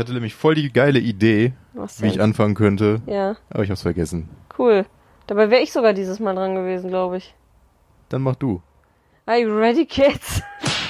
[0.00, 3.82] Ich hatte nämlich voll die geile Idee, wie ich anfangen könnte, Ja, aber ich hab's
[3.82, 4.30] vergessen.
[4.58, 4.86] cool.
[5.26, 7.34] Dabei wäre ich sogar dieses Mal dran gewesen, glaube ich.
[8.08, 8.62] Dann mach du.
[9.26, 10.40] Are you ready, kids?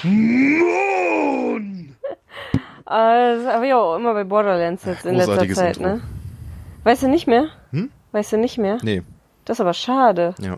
[0.05, 0.11] Äh,
[2.87, 5.95] das habe ich auch immer bei Borderlands jetzt in letzter Zeit, Intro.
[5.95, 6.01] ne?
[6.85, 7.49] Weißt du nicht mehr?
[7.73, 7.91] Hm?
[8.13, 8.79] Weißt du nicht mehr?
[8.83, 9.03] Nee,
[9.45, 10.37] Das ist aber schade.
[10.41, 10.57] ja.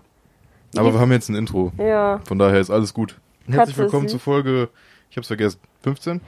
[0.77, 1.73] Aber wir haben jetzt ein Intro.
[1.79, 2.21] Ja.
[2.27, 3.19] Von daher ist alles gut.
[3.46, 4.69] Katze Herzlich ist willkommen zur Folge,
[5.09, 6.21] ich hab's vergessen, 15?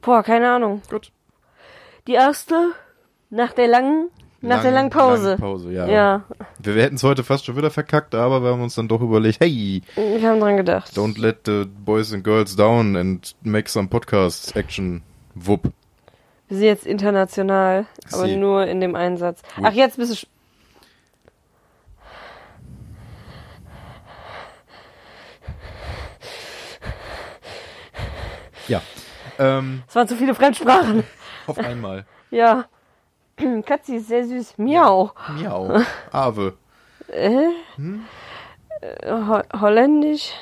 [0.00, 0.80] Boah, keine Ahnung.
[0.88, 1.10] Gut.
[2.06, 2.72] Die erste
[3.30, 4.08] nach der langen,
[4.40, 5.30] nach der langen Pause.
[5.30, 5.86] Lange Pause, ja.
[5.86, 6.24] Ja,
[6.58, 9.00] Wir, wir hätten es heute fast schon wieder verkackt, aber wir haben uns dann doch
[9.00, 10.90] überlegt, hey, wir haben dran gedacht.
[10.96, 15.02] don't let the boys and girls down and make some podcasts action.
[15.34, 15.70] Wupp.
[16.48, 18.36] Wir sind jetzt international, aber Sie.
[18.36, 19.40] nur in dem Einsatz.
[19.62, 20.26] Ach, jetzt bist du.
[28.68, 28.80] Ja.
[29.38, 31.04] Ähm, Es waren zu viele Fremdsprachen.
[31.46, 32.06] Auf einmal.
[32.30, 32.64] Ja.
[33.66, 34.56] Katzi ist sehr süß.
[34.56, 35.12] Miau.
[35.38, 35.80] Miau.
[36.10, 36.54] Ave.
[37.08, 37.48] Äh?
[38.80, 40.32] Äh, Ho Holländisch?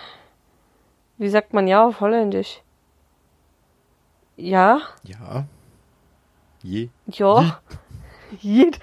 [1.19, 2.63] Wie sagt man ja auf Holländisch?
[4.37, 4.81] Ja?
[5.03, 5.47] Ja.
[6.63, 6.91] Je.
[7.07, 7.61] Ja.
[8.41, 8.79] Jid.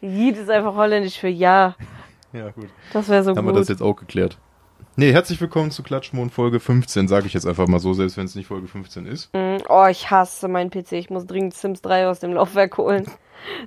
[0.00, 1.74] Jid ist einfach holländisch für ja.
[2.32, 2.70] Ja, gut.
[2.92, 3.54] Das wäre so Haben gut.
[3.54, 4.38] wir das jetzt auch geklärt.
[4.94, 8.26] Nee, herzlich willkommen zu Klatschmond Folge 15, sage ich jetzt einfach mal so, selbst wenn
[8.26, 9.32] es nicht Folge 15 ist.
[9.34, 10.92] Mm, Oh, ich hasse meinen PC.
[10.92, 13.06] Ich muss dringend Sims 3 aus dem Laufwerk holen.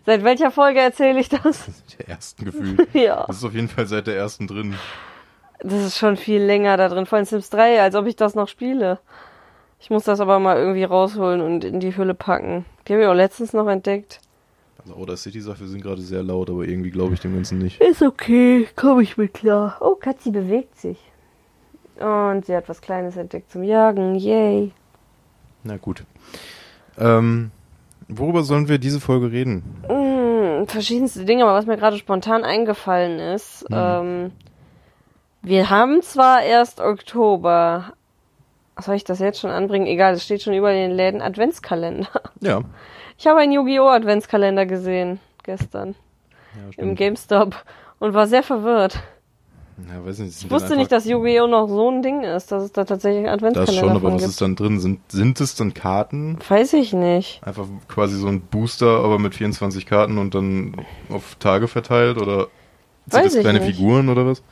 [0.05, 1.65] Seit welcher Folge erzähle ich das?
[1.97, 2.77] Der ersten Gefühl.
[2.93, 3.23] ja.
[3.25, 4.75] Das ist auf jeden Fall seit der ersten drin.
[5.61, 7.07] Das ist schon viel länger da drin.
[7.07, 8.99] Vor allem Sims 3, als ob ich das noch spiele.
[9.79, 12.65] Ich muss das aber mal irgendwie rausholen und in die Hülle packen.
[12.87, 14.19] Die habe ich auch letztens noch entdeckt.
[14.77, 17.57] Also Outer City sagt, wir sind gerade sehr laut, aber irgendwie glaube ich dem Ganzen
[17.57, 17.81] nicht.
[17.81, 19.77] Ist okay, komme ich mit klar.
[19.81, 20.99] Oh, Katzi bewegt sich.
[21.99, 24.15] Und sie hat was Kleines entdeckt zum Jagen.
[24.15, 24.71] Yay.
[25.63, 26.03] Na gut.
[26.97, 27.51] Ähm,
[28.07, 29.63] worüber sollen wir diese Folge reden?
[29.87, 34.31] Mm, verschiedenste Dinge, aber was mir gerade spontan eingefallen ist, ähm,
[35.41, 37.93] wir haben zwar erst Oktober,
[38.79, 39.87] soll ich das jetzt schon anbringen?
[39.87, 42.09] Egal, es steht schon über den Läden Adventskalender.
[42.41, 42.61] Ja.
[43.17, 43.87] Ich habe einen Yu-Gi-Oh!
[43.87, 45.95] Adventskalender gesehen gestern
[46.55, 46.95] ja im.
[46.95, 47.55] GameStop
[47.99, 48.99] und war sehr verwirrt.
[49.77, 51.47] Ja, weiß nicht, Ich wusste nicht, dass Yu-Gi-Oh!
[51.47, 54.21] noch so ein Ding ist, dass es da tatsächlich einen das Adventskalender schon, aber was
[54.21, 54.29] gibt.
[54.31, 54.79] ist dann drin?
[54.79, 56.37] Sind, sind es dann Karten?
[56.47, 57.41] Weiß ich nicht.
[57.45, 60.75] Einfach quasi so ein Booster, aber mit 24 Karten und dann
[61.09, 62.17] auf Tage verteilt?
[62.21, 62.47] Oder
[63.07, 63.75] sind Weiß das kleine nicht.
[63.75, 64.43] Figuren oder was?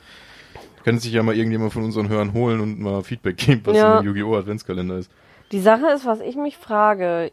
[0.84, 3.98] Kann sich ja mal irgendjemand von unseren Hörern holen und mal Feedback geben, was Ja.
[4.00, 4.36] in dem Yu-Gi-Oh!
[4.36, 5.10] Adventskalender ist.
[5.52, 7.30] Die Sache ist, was ich mich frage.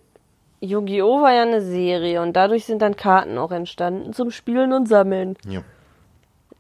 [0.62, 1.22] Yu-Gi-Oh!
[1.22, 5.36] war ja eine Serie und dadurch sind dann Karten auch entstanden zum Spielen und Sammeln.
[5.46, 5.62] Ja.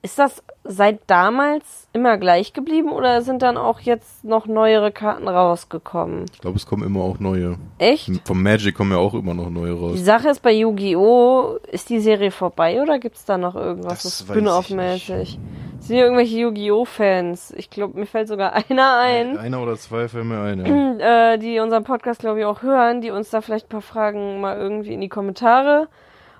[0.03, 5.27] Ist das seit damals immer gleich geblieben oder sind dann auch jetzt noch neuere Karten
[5.27, 6.25] rausgekommen?
[6.33, 7.57] Ich glaube, es kommen immer auch neue.
[7.77, 8.09] Echt?
[8.25, 10.03] Vom Magic kommen ja auch immer noch neue Die raus.
[10.03, 11.57] Sache ist bei Yu-Gi-Oh!
[11.71, 15.39] ist die Serie vorbei oder gibt's da noch irgendwas Das ich Spin-off-mäßig?
[15.81, 16.85] Sind hier irgendwelche Yu-Gi-Oh!
[16.85, 17.53] Fans?
[17.55, 19.37] Ich glaube, mir fällt sogar einer ein.
[19.37, 21.33] Einer oder zwei fällt mir ein, ja.
[21.33, 24.41] äh, die unseren Podcast, glaube ich, auch hören, die uns da vielleicht ein paar Fragen
[24.41, 25.89] mal irgendwie in die Kommentare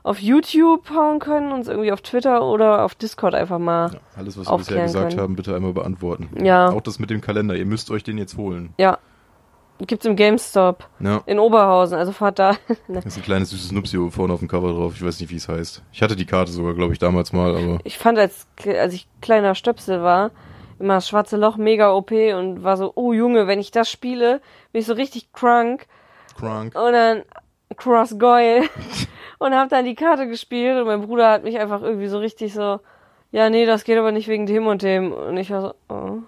[0.04, 3.92] auf YouTube hauen können, uns irgendwie auf Twitter oder auf Discord einfach mal.
[3.94, 4.00] ja.
[4.16, 5.22] Alles, was wir bisher gesagt können.
[5.22, 6.30] haben, bitte einmal beantworten.
[6.44, 8.74] Ja, Auch das mit dem Kalender, ihr müsst euch den jetzt holen.
[8.78, 8.98] ja.
[9.88, 11.24] Gibt's im GameStop Ja.
[11.26, 12.52] in Oberhausen, also fahrt da.
[12.88, 14.94] Da ist ein kleines süßes Nupsi vorne auf dem Cover drauf.
[14.96, 15.82] Ich weiß nicht, wie es heißt.
[15.92, 19.08] Ich hatte die Karte sogar, glaube ich, damals mal, aber Ich fand, als, als ich
[19.22, 20.30] kleiner Stöpsel war,
[20.78, 24.40] immer das schwarze Loch mega OP und war so, oh Junge, wenn ich das spiele,
[24.72, 25.88] bin ich so richtig crunk
[26.38, 26.76] Crunk.
[26.76, 27.24] und dann
[27.76, 28.66] Cross Goyle
[29.42, 32.54] und hab dann die Karte gespielt und mein Bruder hat mich einfach irgendwie so richtig
[32.54, 32.80] so,
[33.32, 35.12] ja, nee, das geht aber nicht wegen dem und dem.
[35.12, 36.20] Und ich war so, oh,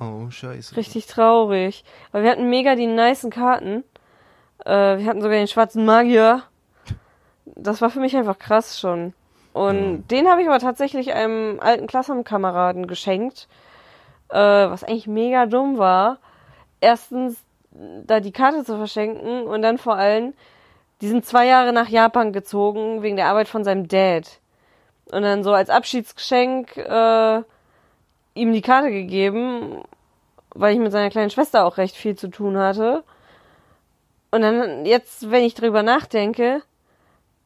[0.00, 0.74] Oh, scheiße.
[0.76, 1.84] richtig traurig.
[2.12, 3.84] Aber wir hatten mega die nicen Karten.
[4.64, 6.44] Äh, wir hatten sogar den schwarzen Magier.
[7.44, 9.12] Das war für mich einfach krass schon.
[9.52, 13.48] Und den habe ich aber tatsächlich einem alten Klassenkameraden geschenkt,
[14.30, 16.20] äh, was eigentlich mega dumm war.
[16.80, 17.36] Erstens,
[17.70, 20.32] da die Karte zu verschenken und dann vor allem,
[21.02, 24.38] die sind zwei Jahre nach Japan gezogen wegen der Arbeit von seinem Dad.
[25.10, 27.42] Und dann so als Abschiedsgeschenk äh,
[28.34, 29.82] ihm die Karte gegeben,
[30.54, 33.02] weil ich mit seiner kleinen Schwester auch recht viel zu tun hatte.
[34.30, 36.62] Und dann jetzt, wenn ich drüber nachdenke,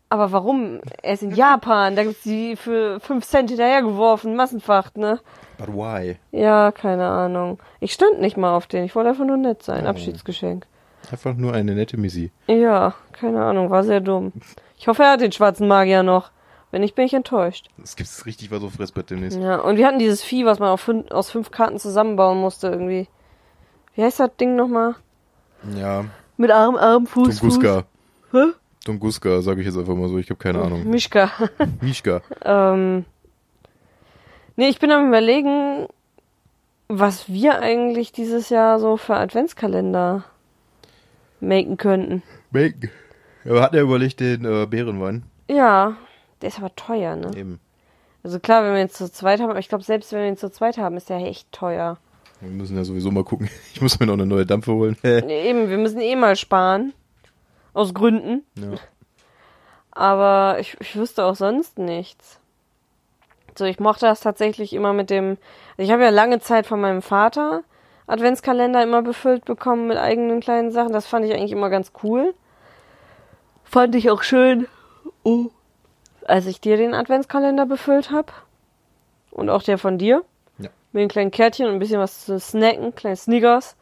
[0.09, 0.81] aber warum?
[1.03, 5.19] Er ist in Japan, da gibt's die für 5 Cent hinterhergeworfen, Massenfach, ne?
[5.59, 6.19] But why?
[6.31, 7.59] Ja, keine Ahnung.
[7.81, 9.89] Ich stand nicht mal auf den, ich wollte einfach nur nett sein, Oh.
[9.89, 10.67] Abschiedsgeschenk.
[11.11, 12.31] Einfach nur eine nette Misi.
[12.47, 14.33] Ja, keine Ahnung, war sehr dumm.
[14.79, 16.31] Ich hoffe, er hat den schwarzen Magier noch.
[16.71, 17.69] Wenn nicht, bin ich enttäuscht.
[17.83, 19.39] Es gibt richtig was auf Fressbrett demnächst.
[19.39, 22.69] Ja, und wir hatten dieses Vieh, was man auf fün aus fünf Karten zusammenbauen musste
[22.69, 23.09] irgendwie.
[23.95, 24.95] Wie heißt das Ding nochmal?
[25.75, 26.05] Ja.
[26.37, 27.39] Mit Arm, Arm, Fuß, Fuß.
[27.39, 27.85] Tunguska.
[28.33, 28.53] Hä?
[28.85, 30.19] Tunguska, sage ich jetzt einfach mal so.
[30.19, 30.89] Ich habe keine Ahnung.
[30.89, 31.31] Mischka.
[31.81, 32.21] Mischka.
[32.45, 33.05] ähm,
[34.57, 35.87] nee, ich bin am überlegen,
[36.89, 40.25] was wir eigentlich dieses Jahr so für Adventskalender
[41.47, 42.23] machen könnten.
[42.51, 42.91] Bacon.
[43.45, 45.25] Aber hat er überlegt den äh, Bärenwein?
[45.49, 45.97] Ja,
[46.43, 47.31] der ist aber teuer, ne?
[47.37, 47.61] Eben.
[48.25, 50.37] Also klar, wenn wir ihn zu zweit haben, aber ich glaube, selbst wenn wir ihn
[50.37, 51.99] zu zweit haben, ist der echt teuer.
[52.41, 53.49] Wir müssen ja sowieso mal gucken.
[53.75, 54.97] Ich muss mir noch eine neue Dampfe holen.
[55.03, 56.93] Nee, Eben, wir müssen eh mal sparen.
[57.73, 58.45] Aus Gründen.
[58.57, 58.75] ja.
[59.93, 62.39] Aber ich, ich wüsste auch sonst nichts.
[63.57, 65.39] So, ich mochte das tatsächlich immer mit dem.
[65.79, 67.63] Also ich habe ja lange Zeit von meinem Vater
[68.07, 70.93] Adventskalender immer befüllt bekommen mit eigenen kleinen Sachen.
[70.93, 72.35] Das fand ich eigentlich immer ganz cool.
[73.65, 74.69] Fand ich auch schön,
[75.25, 75.47] oh,
[76.25, 78.33] als ich dir den Adventskalender befüllt habe.
[79.31, 80.23] Und auch der von dir.
[80.59, 80.71] Ja.
[80.93, 83.77] Mit einem kleinen Kärtchen und ein bisschen was zu snacken, kleine Sneakers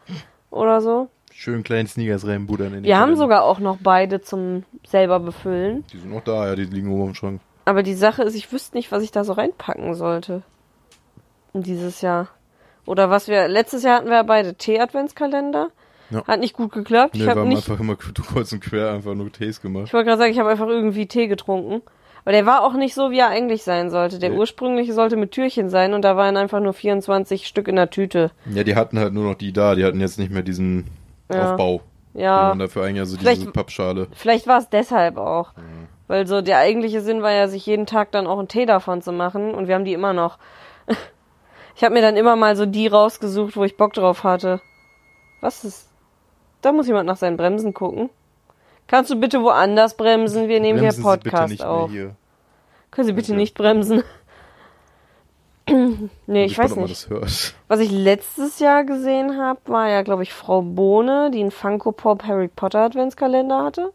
[0.50, 1.08] oder so.
[1.30, 3.20] Schön kleinen Sneakers reinbuddern in die Wir haben Kalender.
[3.20, 5.84] sogar auch noch beide zum selber befüllen.
[5.92, 7.40] Die sind noch da, ja, die liegen oben im Schrank.
[7.66, 10.42] Aber die Sache ist, ich wüsste nicht, was ich da so reinpacken sollte.
[11.52, 12.28] In dieses Jahr.
[12.86, 15.68] Oder was wir, letztes Jahr hatten wir ja beide Tee-Adventskalender.
[16.10, 16.24] Ja.
[16.26, 17.14] Hat nicht gut geklappt.
[17.14, 19.84] Nee, ich wir habe einfach immer kreuz und quer einfach nur Tees gemacht.
[19.86, 21.82] ich wollte gerade sagen, ich habe einfach irgendwie Tee getrunken.
[22.24, 24.18] Aber der war auch nicht so, wie er eigentlich sein sollte.
[24.18, 24.36] Der Nee.
[24.38, 28.30] ursprüngliche sollte mit Türchen sein und da waren einfach nur 24 Stück in der Tüte.
[28.46, 30.86] Ja, die hatten halt nur noch die da, die hatten jetzt nicht mehr diesen
[31.32, 31.52] Ja.
[31.52, 31.80] Aufbau.
[32.14, 34.06] Ja, waren dafür eigentlich also Vielleicht- diese Pappschale.
[34.14, 35.52] vielleicht war es deshalb auch.
[36.06, 39.02] Weil so der eigentliche Sinn war ja, sich jeden Tag dann auch einen Tee davon
[39.02, 40.38] zu machen und wir haben die immer noch.
[41.76, 44.60] Ich habe mir dann immer mal so die rausgesucht, wo ich Bock drauf hatte.
[45.40, 45.88] Was ist?
[46.62, 48.10] Da muss jemand nach seinen Bremsen gucken.
[48.86, 50.48] Kannst du bitte woanders bremsen?
[50.48, 51.90] Wir nehmen Bremsen hier Sie bitte Podcast nicht auf.
[51.90, 52.16] mehr hier.
[52.90, 53.40] Können Sie bitte Okay.
[53.40, 54.02] nicht bremsen?
[56.26, 57.08] nee, ich bin weiß nicht.
[57.68, 61.92] Was ich letztes Jahr gesehen habe, war ja, glaube ich, Frau Bohne, die einen Funko
[61.92, 63.92] Pop Harry Potter Adventskalender hatte.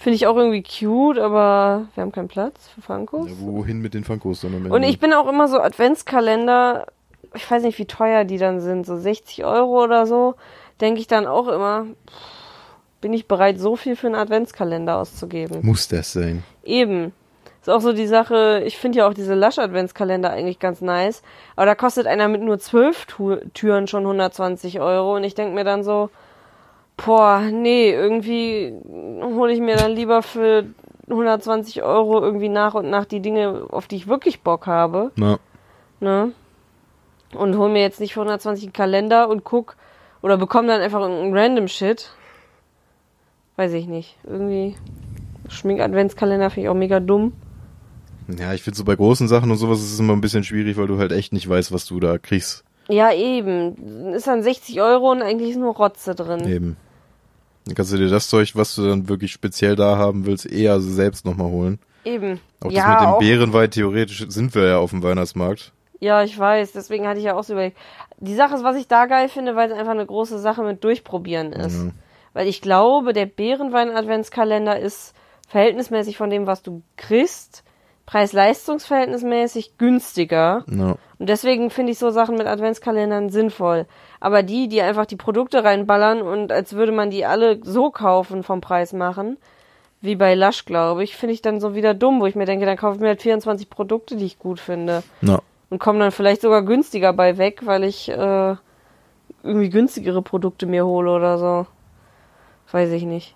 [0.00, 3.28] Finde ich auch irgendwie cute, aber wir haben keinen Platz für Funkos.
[3.28, 4.72] Ja, wohin mit den Funkos dann am Ende?
[4.72, 6.86] Und ich bin auch immer so Adventskalender,
[7.34, 10.36] ich weiß nicht, wie teuer die dann sind, so 60 Euro oder so,
[10.80, 11.86] denke ich dann auch immer,
[13.00, 15.58] bin ich bereit, so viel für einen Adventskalender auszugeben.
[15.62, 16.44] Muss das sein?
[16.62, 17.12] Eben.
[17.60, 21.22] Ist auch so die Sache, ich finde ja auch diese Lush-Adventskalender eigentlich ganz nice,
[21.56, 23.04] aber da kostet einer mit nur zwölf
[23.52, 26.08] Türen schon 120 Euro und ich denke mir dann so,
[27.04, 28.74] boah, nee, irgendwie
[29.22, 30.66] hole ich mir dann lieber für
[31.08, 35.38] 120 Euro irgendwie nach und nach die Dinge, auf die ich wirklich Bock habe, Na,
[36.00, 36.32] ne?
[37.34, 39.76] Und hol mir jetzt nicht für 120 einen Kalender und guck
[40.22, 42.10] oder bekomme dann einfach irgendeinen random Shit.
[43.56, 44.16] Weiß ich nicht.
[44.24, 44.76] Irgendwie
[45.48, 47.34] Schmink-Adventskalender finde ich auch mega dumm.
[48.28, 50.78] ja, ich finde so bei großen Sachen und sowas ist es immer ein bisschen schwierig,
[50.78, 52.64] weil du halt echt nicht weißt, was du da kriegst.
[52.88, 54.14] Ja, eben.
[54.14, 56.48] Ist dann 60 Euro und eigentlich ist nur Rotze drin.
[56.48, 56.76] Eben.
[57.68, 60.80] Dann kannst du dir das Zeug, was du dann wirklich speziell da haben willst, eher
[60.80, 61.78] selbst nochmal holen.
[62.04, 62.40] Eben.
[62.60, 65.72] Auch ja, das mit dem auch, Bärenwein, theoretisch sind wir ja auf dem Weihnachtsmarkt.
[66.00, 66.72] ja, ich weiß.
[66.72, 67.76] Deswegen hatte ich ja auch so überlegt.
[68.18, 70.82] Die Sache ist, was ich da geil finde, weil es einfach eine große Sache mit
[70.82, 71.84] Durchprobieren ist.
[71.84, 71.92] Mhm.
[72.32, 75.14] Weil ich glaube, der Bärenwein-Adventskalender ist
[75.46, 77.64] verhältnismäßig von dem, was du kriegst,
[78.08, 80.64] preis-leistungsverhältnismäßig günstiger.
[80.66, 80.96] Ja.
[81.18, 83.84] Und deswegen finde ich so Sachen mit Adventskalendern sinnvoll.
[84.18, 88.42] Aber die, die einfach die Produkte reinballern und als würde man die alle so kaufen
[88.42, 89.36] vom Preis machen,
[90.00, 92.64] wie bei Lush, glaube ich, finde ich dann so wieder dumm, wo ich mir denke,
[92.64, 95.02] dann kaufe ich mir halt 24 Produkte, die ich gut finde.
[95.20, 98.54] Na, Und komme dann vielleicht sogar günstiger bei weg, weil ich äh,
[99.42, 101.66] irgendwie günstigere Produkte mir hole oder so.
[102.72, 103.34] Weiß ich nicht.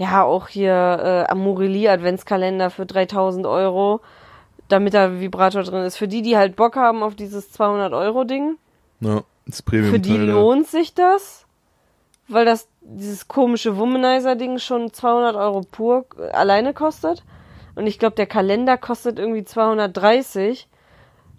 [0.00, 4.00] Ja, auch hier äh, Amorelie Adventskalender für 3000 Euro,
[4.68, 5.98] damit da Vibrator drin ist.
[5.98, 8.56] Für die, die halt Bock haben auf dieses 200 Euro Ding,
[9.00, 9.90] na, das Premium.
[9.90, 11.44] für die lohnt sich das,
[12.28, 17.22] weil das dieses komische Womanizer-Ding schon 200 Euro pur äh, alleine kostet.
[17.74, 20.66] Und ich glaube, der Kalender kostet irgendwie 230.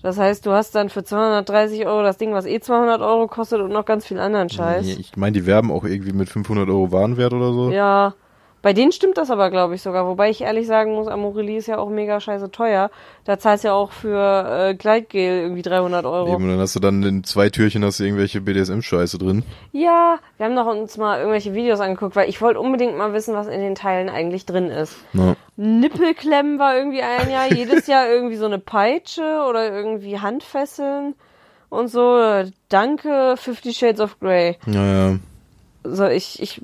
[0.04, 3.60] Das heißt, du hast dann für 230 Euro das Ding, was eh 200 Euro kostet
[3.62, 4.86] und noch ganz viel anderen Scheiß.
[4.86, 7.72] Ich meine, die werben auch irgendwie mit 500 Euro Warenwert oder so.
[7.72, 8.14] Ja,
[8.62, 10.06] bei denen stimmt das aber, glaube ich, sogar.
[10.06, 12.92] Wobei ich ehrlich sagen muss, Amorelie ist ja auch mega scheiße teuer.
[13.26, 16.34] Da zahlst du ja auch für äh, Gleitgel irgendwie 300 Euro.
[16.34, 19.44] Eben, und dann hast du dann in zwei Türchen hast du irgendwelche BDSM-Scheiße drin.
[19.72, 23.34] Ja, wir haben noch uns mal irgendwelche Videos angeguckt, weil ich wollte unbedingt mal wissen,
[23.34, 24.96] was in den Teilen eigentlich drin ist.
[25.14, 31.16] Na, Nippelklemmen war irgendwie ein Jahr, jedes Jahr irgendwie so eine Peitsche oder irgendwie Handfesseln
[31.70, 32.44] und so.
[32.70, 34.58] Danke, Fifty Shades of Grey.
[34.66, 35.18] naja.
[35.84, 36.62] So, ich, ich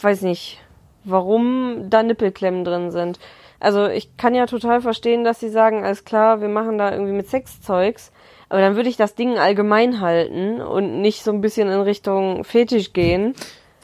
[0.00, 0.58] weiß nicht,
[1.06, 3.18] warum da Nippelklemmen drin sind.
[3.58, 7.12] Also ich kann ja total verstehen, dass sie sagen, alles klar, wir machen da irgendwie
[7.12, 8.12] mit Sexzeugs.
[8.48, 12.44] Aber dann würde ich das Ding allgemein halten und nicht so ein bisschen in Richtung
[12.44, 13.34] Fetisch gehen.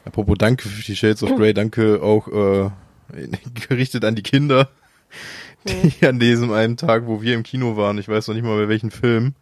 [0.05, 2.69] Apropos danke Fifty Shades of Grey, danke auch äh,
[3.67, 4.69] gerichtet an die Kinder,
[5.65, 8.57] die an diesem einen Tag, wo wir im Kino waren, ich weiß noch nicht mal
[8.57, 9.35] bei welchen Film,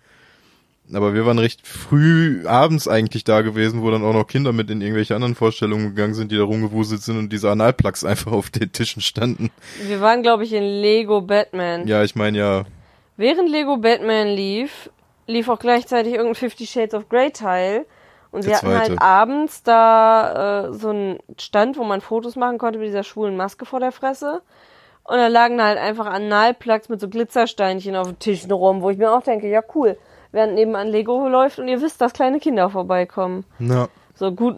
[0.95, 4.69] aber wir waren recht früh abends eigentlich da gewesen, wo dann auch noch Kinder mit
[4.69, 8.49] in irgendwelche anderen Vorstellungen gegangen sind, die da rumgewuselt sind und diese Analplugs einfach auf
[8.49, 9.51] den Tischen standen.
[9.85, 11.87] Wir waren, glaube ich, in Lego Batman.
[11.87, 12.65] Ja, ich meine ja,
[13.21, 14.89] Während Lego Batman lief,
[15.27, 17.85] lief auch gleichzeitig irgendein Fifty Shades of Grey Teil.
[18.31, 22.57] Und sie Der hatten halt abends da äh, so einen Stand, wo man Fotos machen
[22.57, 24.41] konnte mit dieser schwulen Maske vor der Fresse.
[25.03, 28.89] Und da lagen da halt einfach Analplugs mit so Glitzersteinchen auf den Tischen rum, wo
[28.89, 29.97] ich mir auch denke, ja cool,
[30.31, 33.43] während nebenan Lego läuft und ihr wisst, dass kleine Kinder vorbeikommen.
[33.59, 34.55] na, So gut,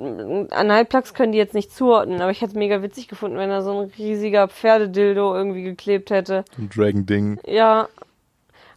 [0.52, 3.62] Analplugs können die jetzt nicht zuordnen, aber ich hätte es mega witzig gefunden, wenn da
[3.62, 6.44] so ein riesiger Pferdedildo irgendwie geklebt hätte.
[6.56, 7.40] so ein Dragon-Ding.
[7.48, 7.88] Ja.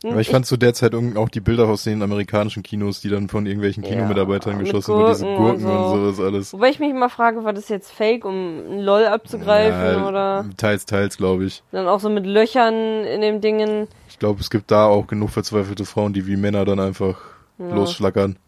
[0.04, 3.28] Aber ich fand zu der Zeit auch die Bilder aus den amerikanischen Kinos, die dann
[3.28, 6.12] von irgendwelchen Ja, Kinomitarbeitern mit geschossen wurden, diese Gurken und Gurken und, so.
[6.12, 6.52] sowas alles.
[6.52, 10.44] Wobei ich mich immer frage, war das jetzt fake, um ein LOL abzugreifen Ja, oder
[10.58, 11.62] Teils, teils, glaube ich.
[11.72, 12.74] dann auch so mit Löchern
[13.04, 13.88] in dem Dingen.
[14.16, 17.20] Ich glaube, es gibt da auch genug verzweifelte Frauen, die wie Männer dann einfach
[17.58, 17.68] Ja.
[17.74, 18.38] losschlackern.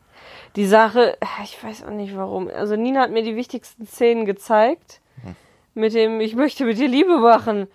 [0.57, 2.49] Die Sache, ich weiß auch nicht warum.
[2.49, 5.03] Also Nina hat mir die wichtigsten Szenen gezeigt.
[5.23, 5.37] Hm.
[5.75, 7.67] Mit dem, ich möchte mit dir Liebe machen.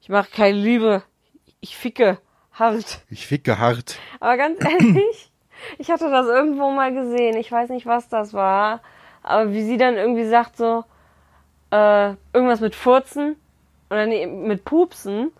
[0.00, 1.02] Ich mache keine Liebe.
[1.60, 2.16] Ich ficke.
[2.54, 3.02] Hart.
[3.10, 3.98] Ich ficke hart.
[4.18, 5.30] Aber ganz ehrlich,
[5.76, 7.36] ich hatte das irgendwo mal gesehen.
[7.36, 8.80] Ich weiß nicht, was das war.
[9.22, 10.84] Aber wie sie dann irgendwie sagt so,
[11.70, 13.36] äh, irgendwas mit Furzen
[13.90, 15.32] oder nee, mit Pupsen.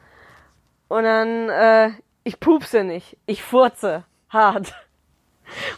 [0.92, 1.90] Und dann, äh,
[2.22, 4.04] ich pupse nicht, ich furze.
[4.28, 4.74] Hart.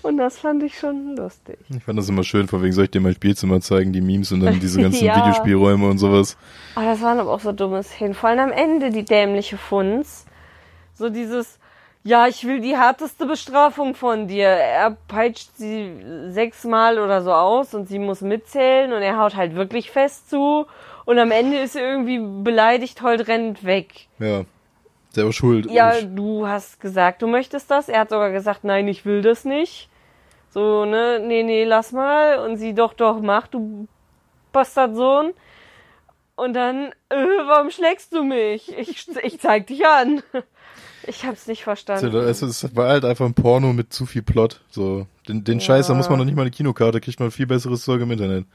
[0.03, 1.57] Und das fand ich schon lustig.
[1.69, 4.33] Ich fand das immer schön, von wegen soll ich dir mein Spielzimmer zeigen, die Memes
[4.33, 5.17] und dann diese ganzen Ja.
[5.19, 6.37] Videospielräume und sowas.
[6.75, 8.15] Aber das waren aber auch so dumme Szenen.
[8.15, 10.27] Vor allem am Ende die dämliche Funz.
[10.95, 11.61] So dieses,
[12.03, 14.49] ja, ich will die härteste Bestrafung von dir.
[14.49, 15.93] Er peitscht sie
[16.31, 20.67] sechsmal oder so aus und sie muss mitzählen und er haut halt wirklich fest zu.
[21.05, 24.09] Und am Ende ist sie irgendwie beleidigt, heult, rennt weg.
[24.19, 24.45] Ja.
[25.15, 25.71] Selber schuld.
[25.71, 27.89] Ja, du hast gesagt, du möchtest das.
[27.89, 29.89] Er hat sogar gesagt, nein, ich will das nicht.
[30.51, 32.39] So, ne, nee, nee, lass mal.
[32.39, 33.89] Und sie, doch, doch, mach, du
[34.53, 35.33] Bastardsohn.
[36.37, 37.17] Und dann, äh,
[37.47, 38.73] warum schlägst du mich?
[38.77, 40.23] Ich, ich zeig dich an.
[41.07, 42.17] Ich hab's nicht verstanden.
[42.17, 44.63] Es war halt einfach ein Porno mit zu viel Plot.
[44.71, 47.47] So, den, den Scheiß, da muss man noch nicht mal eine Kinokarte, kriegt man viel
[47.47, 48.47] besseres Zeug im Internet.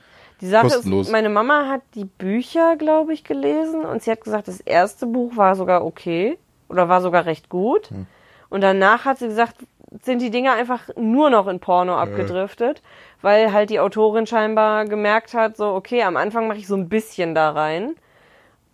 [0.41, 1.07] Die Sache kostenlos.
[1.07, 5.05] ist, meine Mama hat die Bücher, glaube ich, gelesen und sie hat gesagt, das erste
[5.05, 6.39] Buch war sogar okay
[6.69, 7.89] oder war sogar recht gut.
[7.89, 8.07] Hm.
[8.49, 9.55] Und danach hat sie gesagt,
[10.03, 12.81] sind die Dinge einfach nur noch in Porno abgedriftet,
[13.21, 16.89] weil halt die Autorin scheinbar gemerkt hat, so, okay, am Anfang mache ich so ein
[16.89, 17.95] bisschen da rein.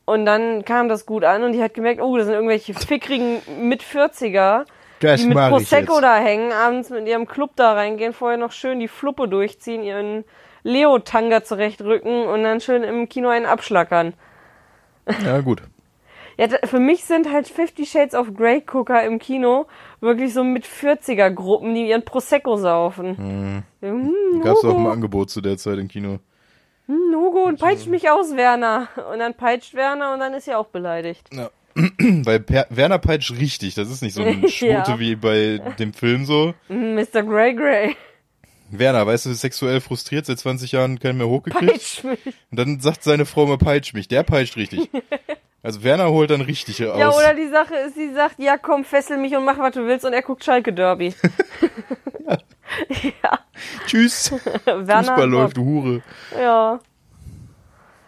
[0.06, 3.42] Und dann kam das gut an und die hat gemerkt, oh, das sind irgendwelche fickrigen
[3.60, 4.66] Mit-40er,
[5.00, 8.80] Das die mit Prosecco da hängen, abends mit ihrem Club da reingehen, vorher noch schön
[8.80, 10.24] die Fluppe durchziehen, ihren
[10.64, 14.14] Leo-Tanga zurechtrücken und dann schön im Kino einen abschlackern.
[15.24, 15.64] Ja, gut.
[16.38, 19.68] Ja, für mich sind halt Fifty Shades of Grey Gucker im Kino
[20.02, 23.64] wirklich so mit 40er Gruppen, die ihren Prosecco saufen.
[23.82, 26.20] Hm, Gab's auch Hugo, ein Angebot zu der Zeit im Kino.
[26.88, 28.90] hm, Hugo und peitscht mich aus, Werner.
[29.12, 31.30] Und dann peitscht Werner und dann ist sie auch beleidigt.
[31.34, 31.50] Ja.
[32.00, 35.00] Weil per Werner peitscht richtig, das ist nicht so ein Schwute Ja.
[35.00, 36.54] wie bei dem Film so.
[36.68, 37.24] Hm, Mr.
[37.24, 37.96] Grey Grey,
[38.72, 41.72] Werner, weißt du, ist sexuell frustriert, seit 20 Jahren keinen mehr hochgekriegt.
[41.72, 42.20] peitscht mich.
[42.52, 44.08] Und dann sagt seine Frau mal, peitscht mich.
[44.08, 44.90] Der peitscht richtig.
[45.66, 47.00] Also Werner holt dann richtig aus.
[47.00, 49.88] Ja, oder die Sache ist, sie sagt, ja komm, fessel mich und mach, was du
[49.88, 51.14] willst und er guckt Schalke Derby.
[53.24, 53.40] ja,
[53.88, 54.32] Tschüss.
[54.66, 55.04] Werner.
[55.04, 56.02] Fußball läuft, du Hure.
[56.40, 56.80] Ja,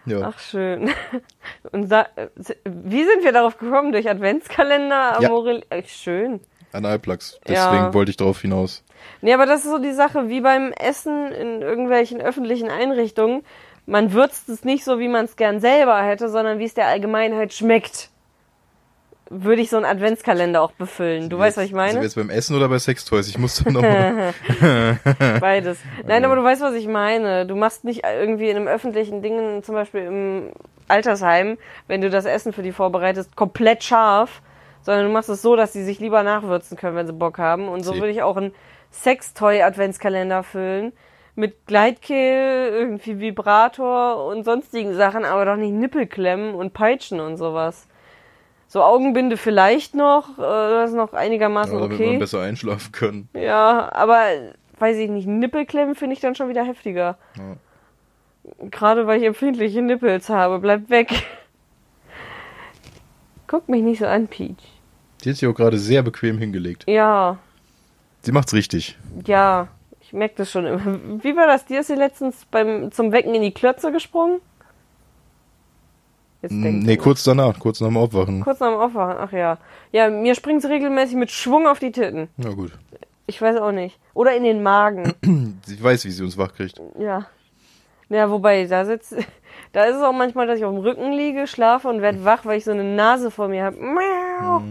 [0.06, 0.22] Ja.
[0.34, 0.90] ach schön.
[1.72, 3.92] Und wie sind wir darauf gekommen?
[3.92, 5.18] Durch Adventskalender?
[5.20, 5.28] Ja.
[5.28, 6.40] Amorel äh, schön.
[6.72, 7.40] Analplugs.
[7.48, 7.94] Deswegen Ja.
[7.94, 8.84] wollte ich darauf hinaus.
[9.22, 13.44] Nee, aber das ist so die Sache, wie beim Essen in irgendwelchen öffentlichen Einrichtungen.
[13.88, 16.88] Man würzt es nicht so, wie man es gern selber hätte, sondern wie es der
[16.88, 18.10] Allgemeinheit schmeckt.
[19.30, 21.30] Würde ich so einen Adventskalender auch befüllen.
[21.30, 22.02] Du weißt, was ich Sind wir meine?
[22.02, 23.30] jetzt beim Essen oder bei Sextoys?
[23.30, 24.34] Ich muss dann nochmal.
[25.40, 25.80] Beides.
[26.06, 27.46] Nein, aber du weißt, was ich meine.
[27.46, 30.52] Du machst nicht irgendwie in einem öffentlichen Ding, zum Beispiel im
[30.90, 34.42] Altersheim, wenn du das Essen für die vorbereitest, komplett scharf,
[34.82, 37.68] sondern du machst es so, dass sie sich lieber nachwürzen können, wenn sie Bock haben.
[37.70, 38.54] Und so würde ich auch einen
[38.92, 40.94] Sextoy-Adventskalender füllen.
[41.40, 47.88] Mit Gleitkehl, irgendwie Vibrator und sonstigen Sachen, aber doch nicht Nippelklemmen und Peitschen und sowas.
[48.68, 52.10] So Augenbinde vielleicht noch, äh, das ist noch einigermaßen Ja, damit okay.
[52.10, 53.30] man besser einschlafen kann.
[53.34, 54.24] Ja, aber
[54.80, 57.18] weiß ich nicht, Nippelklemmen finde ich dann schon wieder heftiger.
[58.72, 60.58] Gerade weil ich empfindliche Nippels habe.
[60.60, 61.10] Bleibt weg.
[63.46, 64.56] Guck mich nicht so an, Peach.
[65.24, 66.84] Die hat sich auch gerade sehr bequem hingelegt.
[66.88, 67.38] Ja,
[68.24, 68.98] Sie macht's richtig.
[69.28, 69.68] ja.
[70.08, 70.80] Ich merke das schon immer.
[71.22, 71.66] Wie war das?
[71.66, 74.40] Dir ist dir letztens beim, zum Wecken in die Klötze gesprungen?
[76.42, 76.98] Jetzt Nee, ihr.
[76.98, 78.40] kurz danach, kurz nach dem Aufwachen.
[78.42, 79.58] Kurz nach dem Aufwachen, ach ja.
[79.92, 82.30] Ja, mir springt es regelmäßig mit Schwung auf die Titten.
[82.38, 82.72] Na gut.
[83.26, 84.00] Ich weiß auch nicht.
[84.14, 85.14] Oder in den Magen.
[85.66, 86.82] Sie weiß, wie sie uns wach kriegt.
[86.98, 87.26] ja.
[88.10, 89.14] Ja, wobei, da sitzt,
[89.74, 92.46] da ist es auch manchmal, dass ich auf dem Rücken liege, schlafe und werde wach,
[92.46, 93.76] weil ich so eine Nase vor mir habe.
[93.76, 94.62] Miau.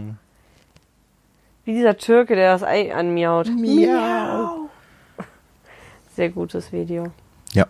[1.63, 3.47] Wie dieser Türke, der das Ei anmiaut.
[3.49, 4.66] Miau.
[6.17, 7.11] Sehr gutes Video.
[7.53, 7.67] Ja.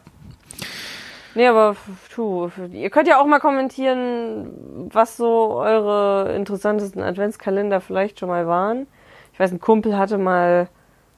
[1.36, 1.76] Nee, aber
[2.16, 8.48] tu, ihr könnt ja auch mal kommentieren, was so eure interessantesten Adventskalender vielleicht schon mal
[8.48, 8.88] waren.
[9.34, 10.70] Ich weiß, ein Kumpel hatte mal